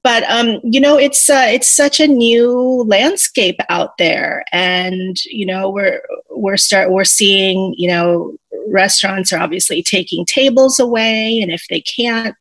But 0.02 0.22
um, 0.24 0.60
you 0.62 0.80
know 0.80 0.98
it's 0.98 1.28
uh, 1.28 1.46
it's 1.48 1.70
such 1.70 2.00
a 2.00 2.06
new 2.06 2.84
landscape 2.86 3.56
out 3.68 3.98
there. 3.98 4.44
And 4.52 5.16
you 5.26 5.46
know 5.46 5.70
we're 5.70 6.02
we're 6.30 6.56
start 6.56 6.90
we're 6.90 7.04
seeing 7.04 7.74
you 7.76 7.88
know 7.88 8.36
restaurants 8.68 9.32
are 9.32 9.40
obviously 9.40 9.82
taking 9.82 10.24
tables 10.24 10.78
away. 10.78 11.40
And 11.40 11.50
if 11.50 11.64
they 11.68 11.80
can't 11.80 12.34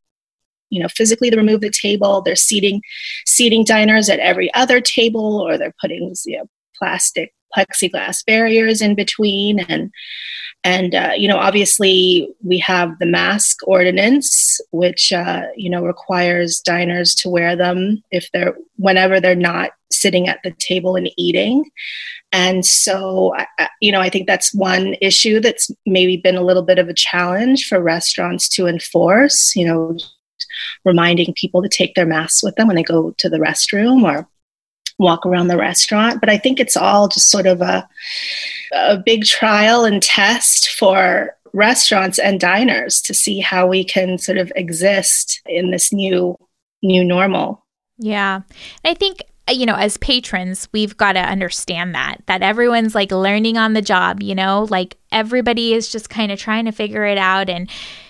you 0.69 0.81
know 0.81 0.88
physically 0.89 1.29
to 1.29 1.38
remove 1.38 1.62
the 1.62 1.71
table 1.71 2.21
they're 2.21 2.36
seating 2.36 2.81
seating 3.25 3.65
diners 3.65 4.07
at 4.07 4.19
every 4.19 4.53
other 4.53 4.79
table 4.79 5.41
or 5.41 5.57
they're 5.57 5.74
putting 5.81 6.13
you 6.25 6.38
know 6.38 6.45
plastic 6.77 7.33
plexiglass 7.55 8.25
barriers 8.25 8.81
in 8.81 8.95
between 8.95 9.59
and 9.59 9.91
and 10.63 10.93
uh, 10.93 11.11
you 11.15 11.27
know 11.27 11.37
obviously 11.37 12.29
we 12.43 12.57
have 12.57 12.97
the 12.99 13.05
mask 13.05 13.57
ordinance 13.67 14.59
which 14.71 15.13
uh, 15.13 15.43
you 15.55 15.69
know 15.69 15.83
requires 15.83 16.59
diners 16.59 17.15
to 17.15 17.29
wear 17.29 17.55
them 17.55 18.03
if 18.11 18.29
they're 18.33 18.55
whenever 18.77 19.19
they're 19.19 19.35
not 19.35 19.71
sitting 19.91 20.27
at 20.27 20.39
the 20.43 20.51
table 20.59 20.95
and 20.95 21.09
eating. 21.17 21.65
And 22.31 22.63
so 22.63 23.33
you 23.81 23.91
know 23.91 24.01
i 24.01 24.09
think 24.09 24.27
that's 24.27 24.53
one 24.53 24.95
issue 25.01 25.39
that's 25.39 25.71
maybe 25.85 26.17
been 26.17 26.35
a 26.35 26.43
little 26.43 26.63
bit 26.63 26.79
of 26.79 26.89
a 26.89 26.93
challenge 26.93 27.67
for 27.67 27.81
restaurants 27.81 28.47
to 28.49 28.67
enforce 28.67 29.55
you 29.55 29.65
know 29.65 29.97
reminding 30.85 31.33
people 31.33 31.61
to 31.61 31.69
take 31.69 31.95
their 31.95 32.05
masks 32.05 32.43
with 32.43 32.55
them 32.55 32.67
when 32.67 32.75
they 32.75 32.83
go 32.83 33.13
to 33.17 33.29
the 33.29 33.37
restroom 33.37 34.03
or 34.03 34.27
walk 34.99 35.25
around 35.25 35.47
the 35.47 35.57
restaurant. 35.57 36.19
But 36.19 36.29
I 36.29 36.37
think 36.37 36.59
it's 36.59 36.77
all 36.77 37.07
just 37.07 37.31
sort 37.31 37.47
of 37.47 37.61
a, 37.61 37.87
a 38.73 38.97
big 38.97 39.23
trial 39.23 39.85
and 39.85 40.03
test 40.03 40.69
for 40.69 41.35
restaurants 41.53 42.19
and 42.19 42.39
diners 42.39 43.01
to 43.01 43.13
see 43.13 43.39
how 43.39 43.65
we 43.65 43.83
can 43.83 44.19
sort 44.19 44.37
of 44.37 44.51
exist 44.55 45.41
in 45.47 45.71
this 45.71 45.91
new 45.91 46.37
new 46.83 47.03
normal. 47.03 47.65
Yeah. 47.97 48.35
And 48.35 48.91
I 48.91 48.93
think 48.93 49.23
you 49.51 49.65
know, 49.65 49.75
as 49.75 49.97
patrons, 49.97 50.69
we've 50.73 50.95
got 50.95 51.13
to 51.13 51.19
understand 51.19 51.95
that 51.95 52.17
that 52.27 52.43
everyone's 52.43 52.93
like 52.93 53.11
learning 53.11 53.57
on 53.57 53.73
the 53.73 53.81
job, 53.81 54.21
you 54.21 54.35
know, 54.35 54.67
like 54.69 54.97
everybody 55.11 55.73
is 55.73 55.91
just 55.91 56.09
kind 56.09 56.31
of 56.31 56.37
trying 56.37 56.65
to 56.65 56.71
figure 56.71 57.03
it 57.05 57.17
out 57.17 57.49
and 57.49 57.69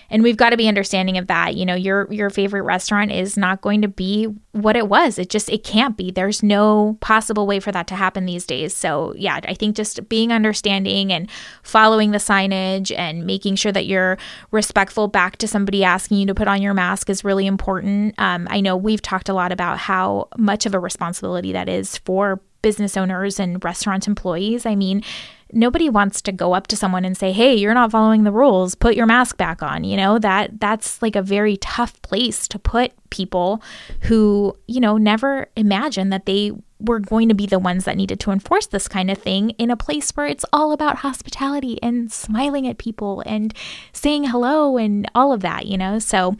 and 0.09 0.23
we've 0.23 0.37
got 0.37 0.49
to 0.51 0.57
be 0.57 0.67
understanding 0.67 1.17
of 1.17 1.27
that 1.27 1.55
you 1.55 1.65
know 1.65 1.75
your 1.75 2.11
your 2.11 2.29
favorite 2.29 2.63
restaurant 2.63 3.11
is 3.11 3.37
not 3.37 3.61
going 3.61 3.81
to 3.81 3.87
be 3.87 4.27
what 4.51 4.75
it 4.75 4.89
was. 4.89 5.19
It 5.19 5.29
just 5.29 5.49
it 5.49 5.63
can't 5.63 5.95
be. 5.95 6.11
There's 6.11 6.41
no 6.41 6.97
possible 7.01 7.45
way 7.45 7.59
for 7.59 7.71
that 7.71 7.87
to 7.87 7.95
happen 7.95 8.25
these 8.25 8.45
days. 8.45 8.73
So 8.73 9.13
yeah 9.15 9.39
i 9.43 9.53
think 9.53 9.75
just 9.75 10.07
being 10.09 10.31
understanding 10.31 11.11
and 11.11 11.29
following 11.63 12.11
the 12.11 12.17
signage 12.17 12.95
and 12.97 13.25
making 13.25 13.55
sure 13.55 13.71
that 13.71 13.85
you're 13.85 14.17
respectful 14.51 15.07
back 15.07 15.37
to 15.37 15.47
somebody 15.47 15.83
asking 15.83 16.17
you 16.17 16.25
to 16.25 16.35
put 16.35 16.47
on 16.47 16.61
your 16.61 16.73
mask 16.73 17.09
is 17.09 17.23
really 17.23 17.47
important. 17.47 18.15
Um, 18.17 18.47
i 18.49 18.61
know 18.61 18.75
we've 18.75 19.01
talked 19.01 19.29
a 19.29 19.33
lot 19.33 19.51
about 19.51 19.77
how 19.77 20.27
much 20.37 20.65
of 20.65 20.73
a 20.73 20.79
responsibility 20.79 21.51
that 21.53 21.69
is 21.69 21.97
for 21.97 22.41
business 22.61 22.97
owners 22.97 23.39
and 23.39 23.63
restaurant 23.63 24.07
employees. 24.07 24.65
I 24.65 24.75
mean 24.75 25.03
nobody 25.51 25.89
wants 25.89 26.21
to 26.23 26.31
go 26.31 26.53
up 26.53 26.67
to 26.67 26.75
someone 26.75 27.05
and 27.05 27.17
say, 27.17 27.31
"Hey, 27.31 27.55
you're 27.55 27.73
not 27.73 27.91
following 27.91 28.23
the 28.23 28.31
rules. 28.31 28.75
Put 28.75 28.95
your 28.95 29.05
mask 29.05 29.37
back 29.37 29.61
on." 29.61 29.83
You 29.83 29.97
know, 29.97 30.19
that 30.19 30.59
that's 30.59 31.01
like 31.01 31.15
a 31.15 31.21
very 31.21 31.57
tough 31.57 32.01
place 32.01 32.47
to 32.49 32.59
put 32.59 32.91
people 33.09 33.61
who, 34.01 34.55
you 34.67 34.79
know, 34.79 34.97
never 34.97 35.49
imagined 35.55 36.13
that 36.13 36.25
they 36.25 36.51
were 36.79 36.99
going 36.99 37.27
to 37.27 37.35
be 37.35 37.45
the 37.45 37.59
ones 37.59 37.85
that 37.85 37.97
needed 37.97 38.19
to 38.21 38.31
enforce 38.31 38.67
this 38.67 38.87
kind 38.87 39.11
of 39.11 39.17
thing 39.17 39.49
in 39.51 39.69
a 39.69 39.75
place 39.75 40.11
where 40.11 40.27
it's 40.27 40.45
all 40.53 40.71
about 40.71 40.97
hospitality 40.97 41.77
and 41.83 42.11
smiling 42.11 42.67
at 42.67 42.77
people 42.77 43.21
and 43.25 43.53
saying 43.91 44.25
hello 44.25 44.77
and 44.77 45.09
all 45.13 45.33
of 45.33 45.41
that, 45.41 45.65
you 45.65 45.77
know? 45.77 45.99
So 45.99 46.37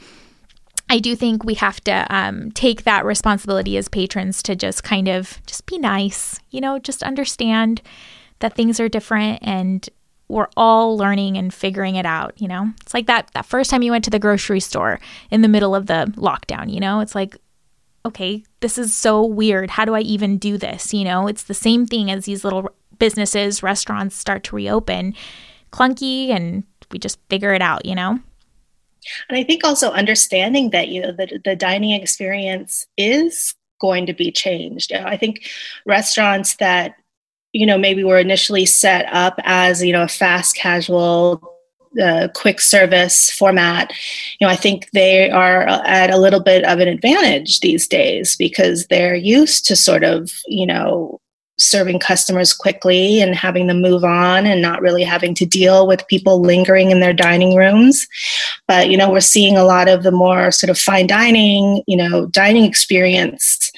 I 0.89 0.99
do 0.99 1.15
think 1.15 1.43
we 1.43 1.55
have 1.55 1.81
to 1.81 2.05
um, 2.09 2.51
take 2.51 2.83
that 2.83 3.05
responsibility 3.05 3.77
as 3.77 3.89
patrons 3.89 4.41
to 4.43 4.55
just 4.55 4.83
kind 4.83 5.07
of 5.07 5.39
just 5.45 5.65
be 5.65 5.77
nice, 5.77 6.39
you 6.49 6.61
know, 6.61 6.79
just 6.79 7.03
understand 7.03 7.81
that 8.39 8.55
things 8.55 8.79
are 8.79 8.89
different 8.89 9.39
and 9.41 9.87
we're 10.27 10.47
all 10.55 10.95
learning 10.95 11.37
and 11.37 11.53
figuring 11.53 11.95
it 11.95 12.05
out, 12.05 12.39
you 12.39 12.47
know? 12.47 12.71
It's 12.81 12.93
like 12.93 13.07
that 13.07 13.31
that 13.33 13.45
first 13.45 13.69
time 13.69 13.81
you 13.81 13.91
went 13.91 14.03
to 14.05 14.11
the 14.11 14.19
grocery 14.19 14.59
store 14.59 14.99
in 15.31 15.41
the 15.41 15.47
middle 15.47 15.75
of 15.75 15.87
the 15.87 16.11
lockdown, 16.15 16.71
you 16.71 16.79
know? 16.79 16.99
It's 16.99 17.15
like 17.15 17.37
okay, 18.05 18.43
this 18.61 18.77
is 18.77 18.95
so 18.95 19.25
weird. 19.25 19.69
How 19.69 19.83
do 19.83 19.93
I 19.93 19.99
even 19.99 20.37
do 20.37 20.57
this, 20.57 20.93
you 20.93 21.03
know? 21.03 21.27
It's 21.27 21.43
the 21.43 21.53
same 21.53 21.85
thing 21.85 22.09
as 22.09 22.25
these 22.25 22.43
little 22.43 22.69
businesses, 22.97 23.61
restaurants 23.61 24.15
start 24.15 24.43
to 24.45 24.55
reopen. 24.55 25.15
Clunky 25.71 26.29
and 26.29 26.63
we 26.91 26.99
just 26.99 27.19
figure 27.29 27.53
it 27.53 27.61
out, 27.61 27.85
you 27.85 27.95
know? 27.95 28.19
And 29.27 29.37
I 29.37 29.43
think 29.43 29.63
also 29.63 29.91
understanding 29.91 30.71
that 30.71 30.89
you 30.89 31.01
know 31.01 31.11
the, 31.11 31.39
the 31.43 31.55
dining 31.55 31.91
experience 31.91 32.85
is 32.97 33.55
going 33.79 34.05
to 34.05 34.13
be 34.13 34.31
changed. 34.31 34.91
I 34.91 35.15
think 35.17 35.49
restaurants 35.85 36.57
that 36.57 36.95
you 37.53 37.65
know 37.65 37.77
maybe 37.77 38.03
were 38.03 38.19
initially 38.19 38.65
set 38.65 39.05
up 39.11 39.39
as 39.43 39.83
you 39.83 39.93
know 39.93 40.03
a 40.03 40.07
fast 40.07 40.55
casual 40.55 41.41
uh, 42.01 42.27
quick 42.35 42.61
service 42.61 43.31
format 43.31 43.91
you 44.39 44.45
know 44.45 44.51
i 44.51 44.55
think 44.55 44.89
they 44.91 45.29
are 45.31 45.67
at 45.67 46.11
a 46.11 46.19
little 46.19 46.39
bit 46.39 46.63
of 46.65 46.79
an 46.79 46.87
advantage 46.87 47.59
these 47.59 47.87
days 47.87 48.35
because 48.35 48.85
they're 48.87 49.15
used 49.15 49.65
to 49.65 49.75
sort 49.75 50.03
of 50.03 50.29
you 50.47 50.65
know 50.65 51.19
serving 51.59 51.99
customers 51.99 52.53
quickly 52.53 53.21
and 53.21 53.35
having 53.35 53.67
them 53.67 53.81
move 53.81 54.03
on 54.03 54.45
and 54.45 54.61
not 54.61 54.81
really 54.81 55.03
having 55.03 55.35
to 55.35 55.45
deal 55.45 55.85
with 55.85 56.07
people 56.07 56.41
lingering 56.41 56.89
in 56.89 57.01
their 57.01 57.13
dining 57.13 57.53
rooms. 57.53 58.07
But 58.67 58.89
you 58.89 58.97
know 58.97 59.11
we're 59.11 59.19
seeing 59.19 59.57
a 59.57 59.65
lot 59.65 59.89
of 59.89 60.03
the 60.03 60.11
more 60.11 60.51
sort 60.51 60.69
of 60.69 60.79
fine 60.79 61.07
dining 61.07 61.83
you 61.85 61.97
know 61.97 62.27
dining 62.27 62.63
experience 62.63 63.71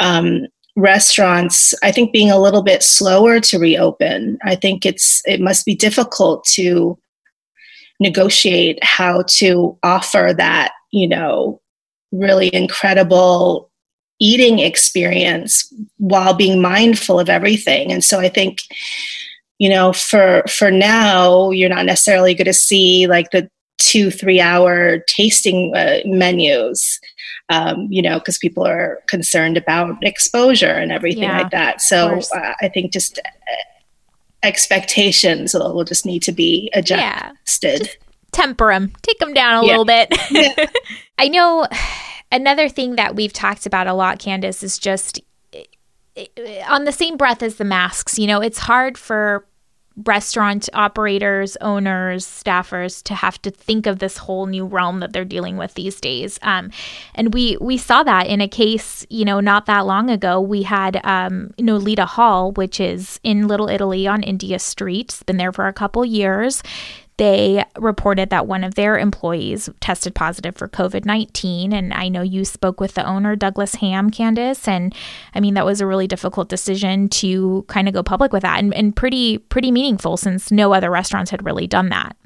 um, 0.00 0.46
restaurants 0.80 1.74
i 1.82 1.92
think 1.92 2.12
being 2.12 2.30
a 2.30 2.40
little 2.40 2.62
bit 2.62 2.82
slower 2.82 3.40
to 3.40 3.58
reopen. 3.58 4.38
I 4.42 4.54
think 4.56 4.86
it's 4.86 5.22
it 5.26 5.40
must 5.40 5.64
be 5.66 5.74
difficult 5.74 6.44
to 6.56 6.98
negotiate 7.98 8.82
how 8.82 9.24
to 9.28 9.76
offer 9.82 10.34
that 10.36 10.72
you 10.90 11.08
know 11.08 11.60
really 12.12 12.52
incredible 12.54 13.70
eating 14.18 14.58
experience 14.58 15.72
while 15.96 16.34
being 16.34 16.60
mindful 16.60 17.18
of 17.18 17.28
everything. 17.28 17.92
And 17.92 18.02
so 18.04 18.20
i 18.20 18.28
think 18.28 18.58
you 19.58 19.68
know 19.68 19.92
for 19.92 20.42
for 20.48 20.70
now 20.70 21.50
you're 21.50 21.68
not 21.68 21.86
necessarily 21.86 22.34
going 22.34 22.46
to 22.46 22.54
see 22.54 23.06
like 23.06 23.30
the 23.30 23.48
two 23.78 24.10
three 24.10 24.40
hour 24.40 24.98
tasting 25.08 25.74
uh, 25.74 25.98
menus 26.04 27.00
um, 27.50 27.88
you 27.90 28.00
know, 28.00 28.18
because 28.18 28.38
people 28.38 28.64
are 28.64 29.02
concerned 29.08 29.56
about 29.56 30.02
exposure 30.02 30.70
and 30.70 30.92
everything 30.92 31.24
yeah, 31.24 31.42
like 31.42 31.50
that. 31.50 31.82
So 31.82 32.20
uh, 32.34 32.54
I 32.62 32.68
think 32.68 32.92
just 32.92 33.18
uh, 33.18 33.52
expectations 34.44 35.52
will, 35.52 35.74
will, 35.74 35.84
just 35.84 36.06
need 36.06 36.22
to 36.22 36.32
be 36.32 36.70
adjusted. 36.72 37.82
Yeah, 37.82 37.88
temper 38.30 38.72
them, 38.72 38.92
take 39.02 39.18
them 39.18 39.34
down 39.34 39.64
a 39.64 39.66
yeah. 39.66 39.76
little 39.76 39.84
bit. 39.84 40.70
I 41.18 41.28
know 41.28 41.66
another 42.30 42.68
thing 42.68 42.94
that 42.94 43.16
we've 43.16 43.32
talked 43.32 43.66
about 43.66 43.88
a 43.88 43.94
lot, 43.94 44.20
Candace, 44.20 44.62
is 44.62 44.78
just 44.78 45.20
on 46.68 46.84
the 46.84 46.92
same 46.92 47.16
breath 47.16 47.42
as 47.42 47.56
the 47.56 47.64
masks. 47.64 48.16
You 48.16 48.28
know, 48.28 48.40
it's 48.40 48.60
hard 48.60 48.96
for 48.96 49.44
restaurant 50.04 50.68
operators, 50.72 51.56
owners, 51.60 52.26
staffers 52.26 53.02
to 53.02 53.14
have 53.14 53.40
to 53.42 53.50
think 53.50 53.86
of 53.86 53.98
this 53.98 54.16
whole 54.16 54.46
new 54.46 54.64
realm 54.64 55.00
that 55.00 55.12
they're 55.12 55.24
dealing 55.24 55.56
with 55.56 55.74
these 55.74 56.00
days. 56.00 56.38
Um, 56.42 56.70
and 57.14 57.34
we 57.34 57.56
we 57.60 57.76
saw 57.76 58.02
that 58.02 58.26
in 58.26 58.40
a 58.40 58.48
case, 58.48 59.06
you 59.10 59.24
know, 59.24 59.40
not 59.40 59.66
that 59.66 59.86
long 59.86 60.10
ago. 60.10 60.40
We 60.40 60.62
had 60.62 61.00
um, 61.04 61.52
Nolita 61.58 62.06
Hall, 62.06 62.52
which 62.52 62.80
is 62.80 63.20
in 63.22 63.48
Little 63.48 63.68
Italy 63.68 64.06
on 64.06 64.22
India 64.22 64.58
Street. 64.58 65.06
It's 65.10 65.22
been 65.22 65.36
there 65.36 65.52
for 65.52 65.66
a 65.66 65.72
couple 65.72 66.04
years 66.04 66.62
they 67.20 67.62
reported 67.76 68.30
that 68.30 68.46
one 68.46 68.64
of 68.64 68.76
their 68.76 68.98
employees 68.98 69.68
tested 69.80 70.14
positive 70.14 70.56
for 70.56 70.66
COVID 70.68 71.04
19. 71.04 71.70
And 71.70 71.92
I 71.92 72.08
know 72.08 72.22
you 72.22 72.46
spoke 72.46 72.80
with 72.80 72.94
the 72.94 73.06
owner, 73.06 73.36
Douglas 73.36 73.74
Ham, 73.74 74.08
Candace. 74.08 74.66
And 74.66 74.94
I 75.34 75.40
mean, 75.40 75.52
that 75.52 75.66
was 75.66 75.82
a 75.82 75.86
really 75.86 76.06
difficult 76.06 76.48
decision 76.48 77.10
to 77.10 77.66
kind 77.68 77.88
of 77.88 77.94
go 77.94 78.02
public 78.02 78.32
with 78.32 78.40
that 78.40 78.58
and, 78.58 78.72
and 78.72 78.96
pretty, 78.96 79.36
pretty 79.36 79.70
meaningful 79.70 80.16
since 80.16 80.50
no 80.50 80.72
other 80.72 80.90
restaurants 80.90 81.30
had 81.30 81.44
really 81.44 81.66
done 81.66 81.90
that. 81.90 82.16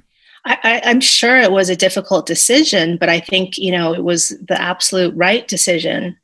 I, 0.45 0.81
am 0.85 1.01
sure 1.01 1.39
it 1.39 1.51
was 1.51 1.71
a 1.71 1.77
difficult 1.77 2.27
decision, 2.27 2.97
but 2.97 3.09
I 3.09 3.19
think, 3.19 3.59
you 3.59 3.73
know, 3.73 3.95
it 3.95 4.05
was 4.05 4.29
the 4.47 4.61
absolute 4.61 5.13
right 5.17 5.49
decision, 5.49 6.17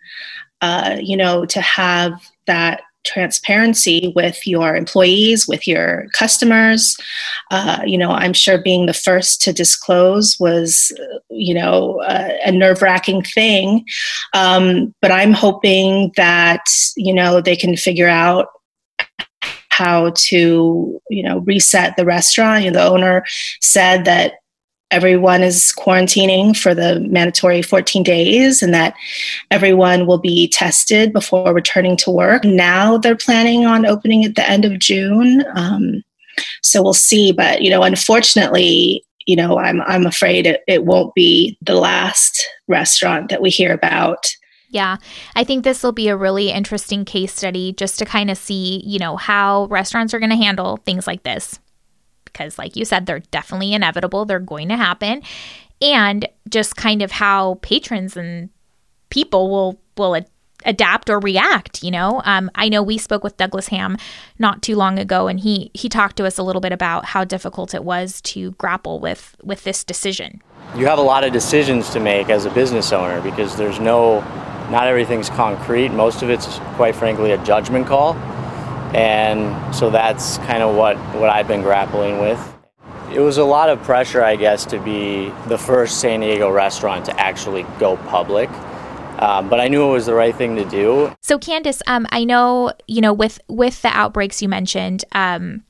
uh, 0.61 0.99
you 1.01 1.17
know, 1.17 1.45
to 1.47 1.61
have 1.61 2.13
that 2.47 2.83
transparency 3.05 4.13
with 4.15 4.47
your 4.47 4.77
employees, 4.77 5.49
with 5.49 5.67
your 5.67 6.07
customers. 6.13 6.97
Uh, 7.51 7.81
you 7.85 7.99
know, 7.99 8.11
I'm 8.11 8.33
sure 8.33 8.59
being 8.59 8.87
the 8.87 8.95
first 8.95 9.41
to 9.43 9.53
disclose 9.53 10.39
was, 10.39 10.93
you 11.31 11.55
know, 11.55 12.01
a 12.07 12.53
nerve 12.53 12.83
wracking 12.83 13.23
thing. 13.23 13.85
Um, 14.35 14.95
but 15.01 15.11
I'm 15.11 15.33
hoping 15.33 16.13
that, 16.17 16.65
you 16.97 17.15
know, 17.15 17.41
they 17.41 17.57
can 17.57 17.77
figure 17.77 18.09
out 18.09 18.49
how 19.71 20.13
to 20.15 21.01
you 21.09 21.23
know 21.23 21.39
reset 21.39 21.97
the 21.97 22.05
restaurant 22.05 22.65
you 22.65 22.71
know, 22.71 22.79
the 22.79 22.87
owner 22.87 23.25
said 23.63 24.05
that 24.05 24.35
everyone 24.91 25.43
is 25.43 25.73
quarantining 25.77 26.57
for 26.57 26.75
the 26.75 27.01
mandatory 27.01 27.63
14 27.63 28.03
days 28.03 28.63
and 28.63 28.75
that 28.75 28.95
everyone 29.51 30.07
will 30.07 30.19
be 30.19 30.49
tested 30.49 31.13
before 31.13 31.55
returning 31.55 31.97
to 31.99 32.11
work. 32.11 32.45
Now 32.45 32.99
they're 32.99 33.17
planning 33.17 33.67
on 33.67 33.87
opening 33.87 34.25
at 34.25 34.35
the 34.35 34.49
end 34.49 34.65
of 34.65 34.79
June. 34.79 35.45
Um, 35.55 36.03
so 36.63 36.83
we'll 36.83 36.95
see. 36.95 37.33
But, 37.33 37.63
you 37.63 37.71
know, 37.71 37.83
unfortunately, 37.83 39.05
you 39.27 39.37
know, 39.37 39.59
I'm, 39.59 39.81
I'm 39.83 40.07
afraid 40.07 40.47
it, 40.47 40.63
it 40.67 40.85
won't 40.85 41.15
be 41.15 41.57
the 41.63 41.75
last 41.75 42.49
restaurant 42.67 43.29
that 43.29 43.43
we 43.43 43.51
hear 43.51 43.73
about 43.73 44.27
Yeah, 44.71 44.99
I 45.35 45.43
think 45.43 45.65
this 45.65 45.83
will 45.83 45.93
be 45.93 46.09
a 46.09 46.17
really 46.17 46.51
interesting 46.51 47.05
case 47.05 47.35
study 47.35 47.73
just 47.73 47.99
to 47.99 48.05
kind 48.05 48.31
of 48.31 48.39
see, 48.39 48.83
you 48.87 49.01
know, 49.01 49.17
how 49.17 49.67
restaurants 49.67 50.15
are 50.15 50.21
going 50.21 50.31
to 50.31 50.37
handle 50.37 50.77
things 50.79 51.09
like 51.09 51.25
this. 51.25 51.59
Because, 52.33 52.59
like 52.59 52.77
you 52.77 52.85
said, 52.85 53.07
they're 53.07 53.21
definitely 53.31 53.73
inevitable, 53.73 54.25
they're 54.25 54.39
going 54.39 54.69
to 54.69 54.77
happen. 54.77 55.23
And 55.83 56.29
just 56.49 56.77
kind 56.77 57.03
of 57.03 57.11
how 57.11 57.59
patrons 57.63 58.17
and 58.17 58.51
people 59.11 59.51
will 59.51 59.81
will 59.97 60.17
adapt 60.65 61.09
or 61.09 61.19
react 61.19 61.83
you 61.83 61.91
know? 61.91 62.21
Um, 62.25 62.51
i 62.55 62.69
know 62.69 62.83
we 62.83 62.99
spoke 62.99 63.25
with 63.25 63.37
douglas 63.37 63.69
ham 63.69 63.97
not 64.39 64.63
too 64.63 64.77
long 64.77 64.99
ago 64.99 65.27
and 65.27 65.41
he 65.41 65.71
he 65.75 65.89
talked 65.89 66.17
to 66.17 66.27
us 66.27 66.39
a 66.39 66.43
little 66.43 66.61
bit 66.61 66.73
about 66.73 67.07
how 67.07 67.25
difficult 67.25 67.75
it 67.75 67.85
was 67.85 68.21
to 68.23 68.53
grapple 68.53 69.01
with 69.01 69.37
with 69.43 69.65
this 69.65 69.85
decision. 69.85 70.43
You 70.77 70.87
have 70.87 70.99
a 70.99 71.03
lot 71.03 71.25
of 71.25 71.33
decisions 71.33 71.91
to 71.91 72.01
make 72.01 72.29
as 72.29 72.45
a 72.45 72.51
business 72.51 72.93
owner 72.93 73.21
because 73.23 73.57
there's 73.57 73.81
no 73.81 74.21
not 74.71 74.87
everything's 74.87 75.31
concrete. 75.31 75.89
Most 75.89 76.23
of 76.23 76.31
it's 76.31 76.47
quite 76.77 76.95
frankly 76.95 77.33
a 77.33 77.39
judgment 77.45 77.87
call 77.87 78.15
and 78.95 79.75
so 79.75 79.91
that's 79.91 80.39
kind 80.39 80.63
of 80.63 80.75
what 80.75 80.97
what 81.15 81.31
i've 81.31 81.49
been 81.49 81.63
grappling 81.63 82.19
with 82.19 82.57
it 83.13 83.21
was 83.21 83.39
a 83.39 83.45
lot 83.45 83.69
of 83.69 83.81
pressure 83.83 84.23
i 84.23 84.37
guess 84.37 84.65
to 84.65 84.79
be 84.81 85.33
the 85.49 85.59
first 85.59 86.01
san 86.01 86.21
diego 86.21 86.51
restaurant 86.51 87.05
to 87.05 87.21
actually 87.21 87.65
go 87.79 87.97
public 88.09 88.51
um, 89.21 89.51
but 89.51 89.61
I 89.61 89.69
knew 89.69 89.87
it 89.87 89.93
was 89.93 90.07
the 90.07 90.15
right 90.15 90.35
thing 90.35 90.57
to 90.57 90.65
do. 90.65 91.13
So, 91.21 91.39
Candace, 91.39 91.83
um, 91.87 92.07
I 92.11 92.25
know 92.25 92.73
you 92.89 93.03
know 93.03 93.13
with 93.13 93.39
with 93.49 93.83
the 93.83 93.89
outbreaks 93.89 94.41
you 94.41 94.49
mentioned. 94.49 95.05
Um, 95.13 95.63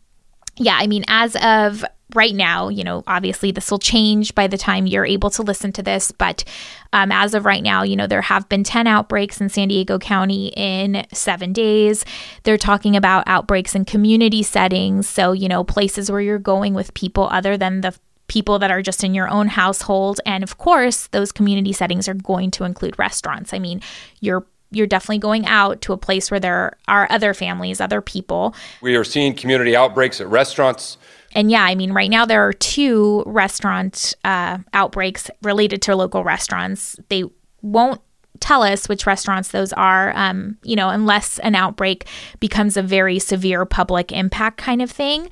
yeah, 0.57 0.77
I 0.79 0.87
mean, 0.87 1.05
as 1.09 1.35
of 1.37 1.85
right 2.15 2.35
now, 2.35 2.69
you 2.69 2.85
know, 2.85 3.03
obviously 3.07 3.51
this 3.51 3.71
will 3.71 3.79
change 3.79 4.35
by 4.35 4.47
the 4.47 4.59
time 4.59 4.87
you're 4.87 5.07
able 5.07 5.31
to 5.31 5.43
listen 5.43 5.73
to 5.73 5.83
this, 5.83 6.13
but 6.13 6.45
um, 6.93 7.13
as 7.13 7.35
of 7.35 7.45
right 7.45 7.63
now, 7.63 7.83
you 7.83 7.97
know, 7.97 8.07
there 8.07 8.23
have 8.23 8.49
been 8.49 8.65
10 8.65 8.87
outbreaks 8.87 9.41
in 9.41 9.49
San 9.49 9.69
Diego 9.69 9.99
County 9.99 10.53
in 10.57 11.07
seven 11.13 11.53
days. 11.53 12.05
They're 12.43 12.59
talking 12.59 12.97
about 12.97 13.25
outbreaks 13.27 13.75
in 13.75 13.85
community 13.85 14.43
settings. 14.43 15.09
So, 15.09 15.33
you 15.33 15.49
know, 15.49 15.63
places 15.63 16.11
where 16.11 16.21
you're 16.21 16.39
going 16.39 16.75
with 16.75 16.95
people 16.95 17.29
other 17.31 17.57
than 17.57 17.83
the 17.83 17.97
people 18.31 18.61
that 18.61 18.71
are 18.71 18.81
just 18.81 19.03
in 19.03 19.13
your 19.13 19.29
own 19.29 19.49
household. 19.49 20.21
And 20.25 20.45
of 20.45 20.57
course, 20.57 21.09
those 21.09 21.33
community 21.33 21.73
settings 21.73 22.09
are 22.09 22.15
going 22.15 22.53
to 22.53 22.65
include 22.65 22.99
restaurants. 22.99 23.53
I 23.53 23.59
mean, 23.59 23.83
you're 24.21 24.47
you're 24.73 24.87
definitely 24.87 25.19
going 25.19 25.47
out 25.47 25.81
to 25.83 25.93
a 25.93 25.97
place 25.97 26.31
where 26.31 26.39
there 26.39 26.77
are 26.87 27.09
other 27.11 27.35
families, 27.35 27.81
other 27.81 28.01
people. 28.01 28.55
We 28.81 28.95
are 28.95 29.03
seeing 29.03 29.35
community 29.35 29.75
outbreaks 29.75 30.21
at 30.21 30.29
restaurants. 30.29 30.97
And 31.33 31.51
yeah, 31.51 31.63
I 31.63 31.75
mean, 31.75 31.93
right 31.93 32.11
now 32.11 32.27
there 32.27 32.47
are 32.47 32.53
two 32.53 33.23
restaurant 33.27 34.15
uh, 34.25 34.59
outbreaks 34.73 35.31
related 35.43 35.83
to 35.83 35.97
local 35.97 36.25
restaurants. 36.25 36.97
They 37.09 37.25
won't 37.63 38.01
tell 38.41 38.63
us 38.63 38.89
which 38.89 39.07
restaurants 39.07 39.51
those 39.51 39.73
are, 39.75 40.17
um, 40.17 40.57
you 40.63 40.75
know, 40.75 40.89
unless 40.89 41.39
an 41.41 41.55
outbreak 41.55 42.07
becomes 42.41 42.77
a 42.77 42.83
very 42.83 43.19
severe 43.19 43.65
public 43.65 44.13
impact 44.13 44.57
kind 44.59 44.83
of 44.83 44.91
thing 44.91 45.29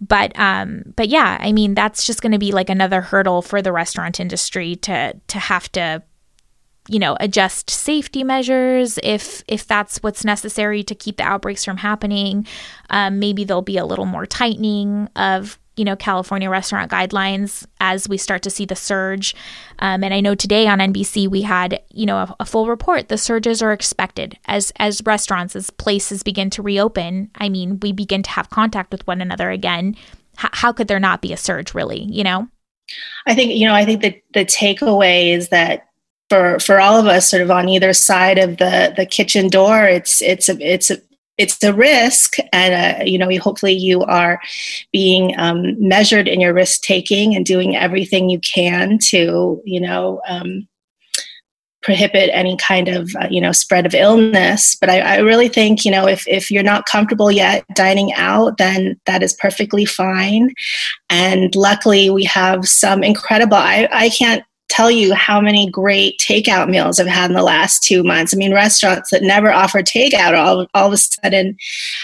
but 0.00 0.32
um 0.38 0.82
but 0.96 1.08
yeah 1.08 1.36
i 1.40 1.52
mean 1.52 1.74
that's 1.74 2.06
just 2.06 2.22
going 2.22 2.32
to 2.32 2.38
be 2.38 2.52
like 2.52 2.70
another 2.70 3.02
hurdle 3.02 3.42
for 3.42 3.60
the 3.60 3.72
restaurant 3.72 4.18
industry 4.18 4.74
to 4.76 5.14
to 5.26 5.38
have 5.38 5.70
to 5.70 6.02
you 6.90 6.98
know 6.98 7.16
adjust 7.20 7.70
safety 7.70 8.24
measures 8.24 8.98
if 9.02 9.42
if 9.48 9.66
that's 9.66 9.98
what's 9.98 10.24
necessary 10.24 10.82
to 10.82 10.94
keep 10.94 11.16
the 11.16 11.22
outbreaks 11.22 11.64
from 11.64 11.78
happening 11.78 12.46
um, 12.90 13.18
maybe 13.18 13.44
there'll 13.44 13.62
be 13.62 13.78
a 13.78 13.86
little 13.86 14.06
more 14.06 14.26
tightening 14.26 15.08
of 15.16 15.58
you 15.80 15.84
know 15.84 15.96
California 15.96 16.50
restaurant 16.50 16.90
guidelines 16.90 17.66
as 17.80 18.06
we 18.06 18.18
start 18.18 18.42
to 18.42 18.50
see 18.50 18.66
the 18.66 18.76
surge. 18.76 19.34
Um, 19.78 20.04
and 20.04 20.12
I 20.12 20.20
know 20.20 20.34
today 20.34 20.66
on 20.66 20.78
NBC 20.78 21.26
we 21.26 21.40
had 21.40 21.80
you 21.90 22.04
know 22.04 22.18
a, 22.18 22.36
a, 22.40 22.44
full 22.44 22.66
report. 22.66 23.08
The 23.08 23.16
surges 23.16 23.62
are 23.62 23.72
expected 23.72 24.36
as 24.44 24.72
as 24.76 25.02
restaurants 25.06 25.56
as 25.56 25.70
places 25.70 26.22
begin 26.22 26.50
to 26.50 26.62
reopen. 26.62 27.30
I 27.36 27.48
mean, 27.48 27.80
we 27.80 27.92
begin 27.92 28.22
to 28.24 28.30
have 28.30 28.50
contact 28.50 28.92
with 28.92 29.06
one 29.06 29.22
another 29.22 29.50
again. 29.50 29.96
H- 30.38 30.50
how 30.52 30.70
could 30.72 30.88
there 30.88 31.00
not 31.00 31.22
be 31.22 31.32
a 31.32 31.38
surge? 31.38 31.72
Really, 31.72 32.02
you 32.02 32.24
know. 32.24 32.48
I 33.26 33.34
think 33.34 33.54
you 33.54 33.66
know. 33.66 33.74
I 33.74 33.86
think 33.86 34.02
that 34.02 34.20
the 34.34 34.44
takeaway 34.44 35.34
is 35.34 35.48
that 35.48 35.86
for 36.30 36.58
for 36.60 36.80
all 36.80 36.98
of 36.98 37.06
us 37.06 37.28
sort 37.28 37.42
of 37.42 37.50
on 37.50 37.68
either 37.68 37.92
side 37.92 38.38
of 38.38 38.56
the 38.56 38.94
the 38.96 39.04
kitchen 39.04 39.48
door 39.48 39.84
it's 39.84 40.22
it's 40.22 40.48
a 40.48 40.58
it's 40.60 40.90
a 40.90 40.96
it's 41.36 41.62
a 41.62 41.72
risk 41.72 42.36
and 42.52 43.00
uh, 43.00 43.04
you 43.04 43.18
know 43.18 43.30
hopefully 43.38 43.72
you 43.72 44.02
are 44.02 44.40
being 44.92 45.34
um, 45.38 45.74
measured 45.78 46.28
in 46.28 46.40
your 46.40 46.52
risk 46.52 46.82
taking 46.82 47.34
and 47.34 47.46
doing 47.46 47.76
everything 47.76 48.28
you 48.28 48.38
can 48.40 48.98
to 48.98 49.60
you 49.64 49.80
know 49.80 50.20
um, 50.28 50.68
prohibit 51.82 52.28
any 52.34 52.56
kind 52.58 52.88
of 52.88 53.10
uh, 53.18 53.26
you 53.30 53.40
know 53.40 53.52
spread 53.52 53.86
of 53.86 53.94
illness. 53.94 54.76
But 54.78 54.90
I, 54.90 55.00
I, 55.00 55.16
really 55.18 55.48
think 55.48 55.84
you 55.84 55.90
know 55.90 56.06
if, 56.06 56.28
if 56.28 56.50
you're 56.50 56.62
not 56.62 56.84
comfortable 56.84 57.30
yet 57.30 57.64
dining 57.74 58.12
out 58.12 58.58
then 58.58 59.00
that 59.06 59.22
is 59.22 59.32
perfectly 59.32 59.86
fine. 59.86 60.52
And 61.08 61.54
luckily 61.56 62.10
we 62.10 62.24
have 62.24 62.68
some 62.68 63.02
incredible 63.02 63.56
i, 63.56 63.88
I 63.90 64.10
can't 64.10 64.44
tell 64.70 64.90
you 64.90 65.12
how 65.14 65.40
many 65.40 65.68
great 65.68 66.18
takeout 66.18 66.70
meals 66.70 66.98
I've 66.98 67.06
had 67.06 67.30
in 67.30 67.36
the 67.36 67.42
last 67.42 67.82
two 67.82 68.02
months. 68.04 68.32
I 68.32 68.36
mean, 68.36 68.54
restaurants 68.54 69.10
that 69.10 69.22
never 69.22 69.52
offer 69.52 69.82
takeout 69.82 70.38
all, 70.38 70.66
all 70.74 70.86
of 70.86 70.92
a 70.92 70.96
sudden, 70.96 71.56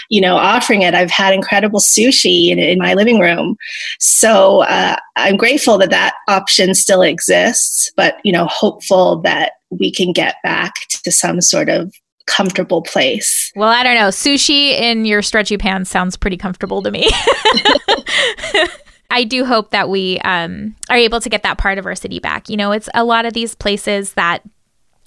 you 0.09 0.19
know, 0.19 0.35
offering 0.35 0.81
it. 0.81 0.93
I've 0.93 1.09
had 1.09 1.33
incredible 1.33 1.79
sushi 1.79 2.49
in, 2.49 2.59
in 2.59 2.77
my 2.77 2.93
living 2.93 3.19
room. 3.19 3.55
So 3.99 4.63
uh, 4.63 4.97
I'm 5.15 5.37
grateful 5.37 5.77
that 5.77 5.89
that 5.91 6.15
option 6.27 6.75
still 6.75 7.01
exists, 7.01 7.89
but, 7.95 8.17
you 8.23 8.33
know, 8.33 8.45
hopeful 8.45 9.21
that 9.21 9.53
we 9.69 9.91
can 9.91 10.11
get 10.11 10.35
back 10.43 10.73
to 11.03 11.11
some 11.11 11.41
sort 11.41 11.69
of 11.69 11.93
comfortable 12.25 12.81
place. 12.81 13.51
Well, 13.55 13.69
I 13.69 13.83
don't 13.83 13.95
know. 13.95 14.09
Sushi 14.09 14.71
in 14.71 15.05
your 15.05 15.21
stretchy 15.21 15.57
pants 15.57 15.89
sounds 15.89 16.17
pretty 16.17 16.37
comfortable 16.37 16.83
to 16.83 16.91
me. 16.91 17.09
I 19.09 19.23
do 19.23 19.45
hope 19.45 19.71
that 19.71 19.89
we 19.89 20.19
um, 20.19 20.75
are 20.89 20.97
able 20.97 21.21
to 21.21 21.29
get 21.29 21.43
that 21.43 21.57
part 21.57 21.77
of 21.77 21.85
our 21.85 21.95
city 21.95 22.19
back. 22.19 22.49
You 22.49 22.57
know, 22.57 22.71
it's 22.71 22.89
a 22.93 23.03
lot 23.03 23.25
of 23.25 23.33
these 23.33 23.55
places 23.55 24.13
that 24.13 24.43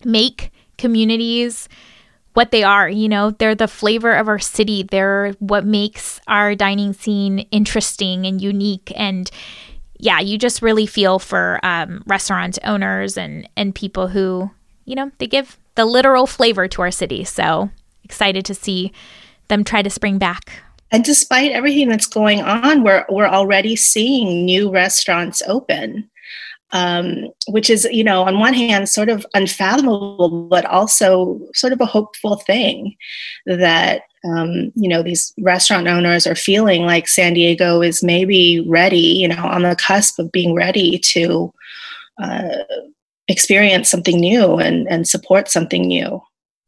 make 0.04 0.50
communities 0.78 1.68
what 2.34 2.50
they 2.50 2.62
are. 2.62 2.88
You 2.88 3.08
know, 3.08 3.32
they're 3.32 3.54
the 3.54 3.68
flavor 3.68 4.12
of 4.12 4.28
our 4.28 4.38
city. 4.38 4.82
They're 4.82 5.32
what 5.38 5.64
makes 5.64 6.20
our 6.26 6.54
dining 6.54 6.92
scene 6.92 7.40
interesting 7.50 8.26
and 8.26 8.40
unique. 8.40 8.92
And 8.96 9.30
yeah, 9.98 10.20
you 10.20 10.38
just 10.38 10.62
really 10.62 10.86
feel 10.86 11.18
for 11.18 11.60
um, 11.62 12.02
restaurant 12.06 12.58
owners 12.64 13.18
and 13.18 13.48
and 13.56 13.74
people 13.74 14.08
who, 14.08 14.50
you 14.86 14.94
know, 14.94 15.10
they 15.18 15.26
give 15.26 15.58
the 15.74 15.84
literal 15.84 16.26
flavor 16.26 16.66
to 16.68 16.82
our 16.82 16.90
city. 16.90 17.24
So 17.24 17.70
excited 18.02 18.44
to 18.46 18.54
see 18.54 18.92
them 19.48 19.62
try 19.62 19.82
to 19.82 19.90
spring 19.90 20.18
back 20.18 20.62
and 20.90 21.04
despite 21.04 21.52
everything 21.52 21.88
that's 21.88 22.06
going 22.06 22.40
on, 22.40 22.82
we're 22.82 23.04
we're 23.08 23.28
already 23.28 23.76
seeing 23.76 24.44
new 24.44 24.70
restaurants 24.70 25.42
open, 25.46 26.10
um, 26.72 27.28
which 27.48 27.70
is 27.70 27.84
you 27.92 28.02
know 28.02 28.22
on 28.22 28.40
one 28.40 28.54
hand 28.54 28.88
sort 28.88 29.08
of 29.08 29.24
unfathomable, 29.34 30.48
but 30.48 30.64
also 30.64 31.40
sort 31.54 31.72
of 31.72 31.80
a 31.80 31.86
hopeful 31.86 32.36
thing 32.36 32.96
that 33.46 34.02
um, 34.24 34.72
you 34.74 34.88
know 34.88 35.02
these 35.02 35.32
restaurant 35.38 35.86
owners 35.86 36.26
are 36.26 36.34
feeling 36.34 36.82
like 36.82 37.06
San 37.08 37.34
Diego 37.34 37.82
is 37.82 38.02
maybe 38.02 38.64
ready, 38.68 38.96
you 38.96 39.28
know, 39.28 39.44
on 39.44 39.62
the 39.62 39.76
cusp 39.76 40.18
of 40.18 40.32
being 40.32 40.54
ready 40.54 40.98
to. 40.98 41.52
Uh, 42.22 42.64
experience 43.28 43.88
something 43.88 44.18
new 44.18 44.56
and, 44.56 44.88
and 44.90 45.08
support 45.08 45.48
something 45.48 45.82
new. 45.82 46.20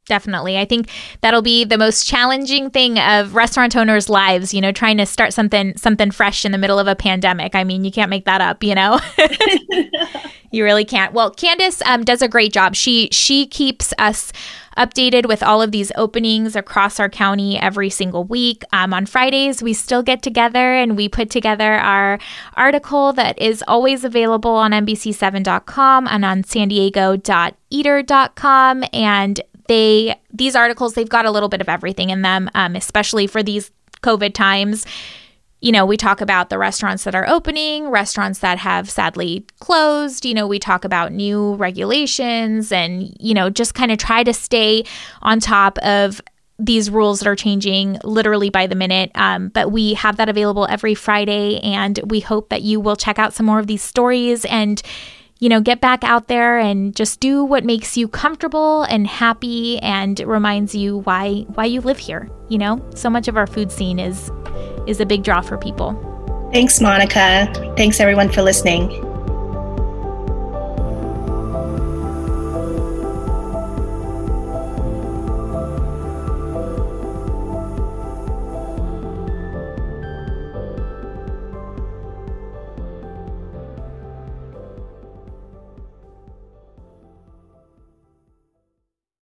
Definitely. 0.06 0.58
I 0.58 0.64
think 0.64 0.90
that'll 1.20 1.42
be 1.42 1.64
the 1.64 1.78
most 1.78 2.08
challenging 2.08 2.70
thing 2.70 2.98
of 2.98 3.36
restaurant 3.36 3.76
owners' 3.76 4.08
lives, 4.08 4.52
you 4.52 4.60
know, 4.60 4.72
trying 4.72 4.98
to 4.98 5.06
start 5.06 5.32
something 5.32 5.76
something 5.76 6.10
fresh 6.10 6.44
in 6.44 6.50
the 6.50 6.58
middle 6.58 6.80
of 6.80 6.88
a 6.88 6.96
pandemic. 6.96 7.54
I 7.54 7.62
mean, 7.62 7.84
you 7.84 7.92
can't 7.92 8.10
make 8.10 8.24
that 8.24 8.40
up, 8.40 8.64
you 8.64 8.74
know. 8.74 8.98
you 10.50 10.64
really 10.64 10.84
can't. 10.84 11.12
Well, 11.12 11.30
Candace 11.30 11.82
um, 11.86 12.02
does 12.02 12.20
a 12.20 12.26
great 12.26 12.52
job. 12.52 12.74
She 12.74 13.10
she 13.12 13.46
keeps 13.46 13.94
us 13.96 14.32
updated 14.76 15.26
with 15.26 15.40
all 15.42 15.62
of 15.62 15.70
these 15.70 15.92
openings 15.96 16.56
across 16.56 16.98
our 16.98 17.08
county 17.08 17.60
every 17.60 17.90
single 17.90 18.24
week. 18.24 18.64
Um, 18.72 18.92
on 18.92 19.06
Fridays, 19.06 19.62
we 19.62 19.72
still 19.72 20.02
get 20.02 20.20
together 20.22 20.74
and 20.74 20.96
we 20.96 21.08
put 21.08 21.30
together 21.30 21.74
our 21.74 22.18
article 22.54 23.12
that 23.12 23.40
is 23.40 23.62
always 23.68 24.02
available 24.02 24.50
on 24.50 24.72
NBC7.com 24.72 26.08
and 26.08 26.24
on 26.24 26.42
san 26.42 26.66
diego.eater.com. 26.68 28.84
And 28.92 29.40
they 29.68 30.14
these 30.32 30.56
articles 30.56 30.94
they've 30.94 31.08
got 31.08 31.26
a 31.26 31.30
little 31.30 31.48
bit 31.48 31.60
of 31.60 31.68
everything 31.68 32.10
in 32.10 32.22
them, 32.22 32.50
um, 32.54 32.76
especially 32.76 33.26
for 33.26 33.42
these 33.42 33.70
COVID 34.02 34.34
times. 34.34 34.86
You 35.60 35.70
know, 35.70 35.86
we 35.86 35.96
talk 35.96 36.20
about 36.20 36.50
the 36.50 36.58
restaurants 36.58 37.04
that 37.04 37.14
are 37.14 37.28
opening, 37.28 37.88
restaurants 37.88 38.40
that 38.40 38.58
have 38.58 38.90
sadly 38.90 39.46
closed. 39.60 40.24
You 40.24 40.34
know, 40.34 40.48
we 40.48 40.58
talk 40.58 40.84
about 40.84 41.12
new 41.12 41.54
regulations 41.54 42.72
and, 42.72 43.14
you 43.20 43.32
know, 43.32 43.48
just 43.48 43.72
kind 43.72 43.92
of 43.92 43.98
try 43.98 44.24
to 44.24 44.32
stay 44.32 44.84
on 45.20 45.38
top 45.38 45.78
of 45.78 46.20
these 46.58 46.90
rules 46.90 47.20
that 47.20 47.28
are 47.28 47.36
changing 47.36 47.98
literally 48.02 48.50
by 48.50 48.66
the 48.66 48.74
minute. 48.74 49.12
Um, 49.14 49.50
but 49.50 49.70
we 49.70 49.94
have 49.94 50.16
that 50.16 50.28
available 50.28 50.66
every 50.68 50.96
Friday, 50.96 51.60
and 51.60 52.00
we 52.06 52.18
hope 52.18 52.48
that 52.48 52.62
you 52.62 52.80
will 52.80 52.96
check 52.96 53.20
out 53.20 53.32
some 53.32 53.46
more 53.46 53.60
of 53.60 53.68
these 53.68 53.82
stories 53.82 54.44
and 54.44 54.82
you 55.42 55.48
know, 55.48 55.60
get 55.60 55.80
back 55.80 56.04
out 56.04 56.28
there 56.28 56.56
and 56.56 56.94
just 56.94 57.18
do 57.18 57.42
what 57.42 57.64
makes 57.64 57.96
you 57.96 58.06
comfortable 58.06 58.84
and 58.84 59.08
happy 59.08 59.76
and 59.80 60.20
reminds 60.20 60.72
you 60.72 60.98
why 60.98 61.40
why 61.54 61.64
you 61.64 61.80
live 61.80 61.98
here. 61.98 62.30
You 62.48 62.58
know, 62.58 62.88
so 62.94 63.10
much 63.10 63.26
of 63.26 63.36
our 63.36 63.48
food 63.48 63.72
scene 63.72 63.98
is 63.98 64.30
is 64.86 65.00
a 65.00 65.04
big 65.04 65.24
draw 65.24 65.40
for 65.40 65.58
people. 65.58 65.98
Thanks, 66.52 66.80
Monica. 66.80 67.52
Thanks 67.76 67.98
everyone 67.98 68.28
for 68.28 68.42
listening. 68.42 69.11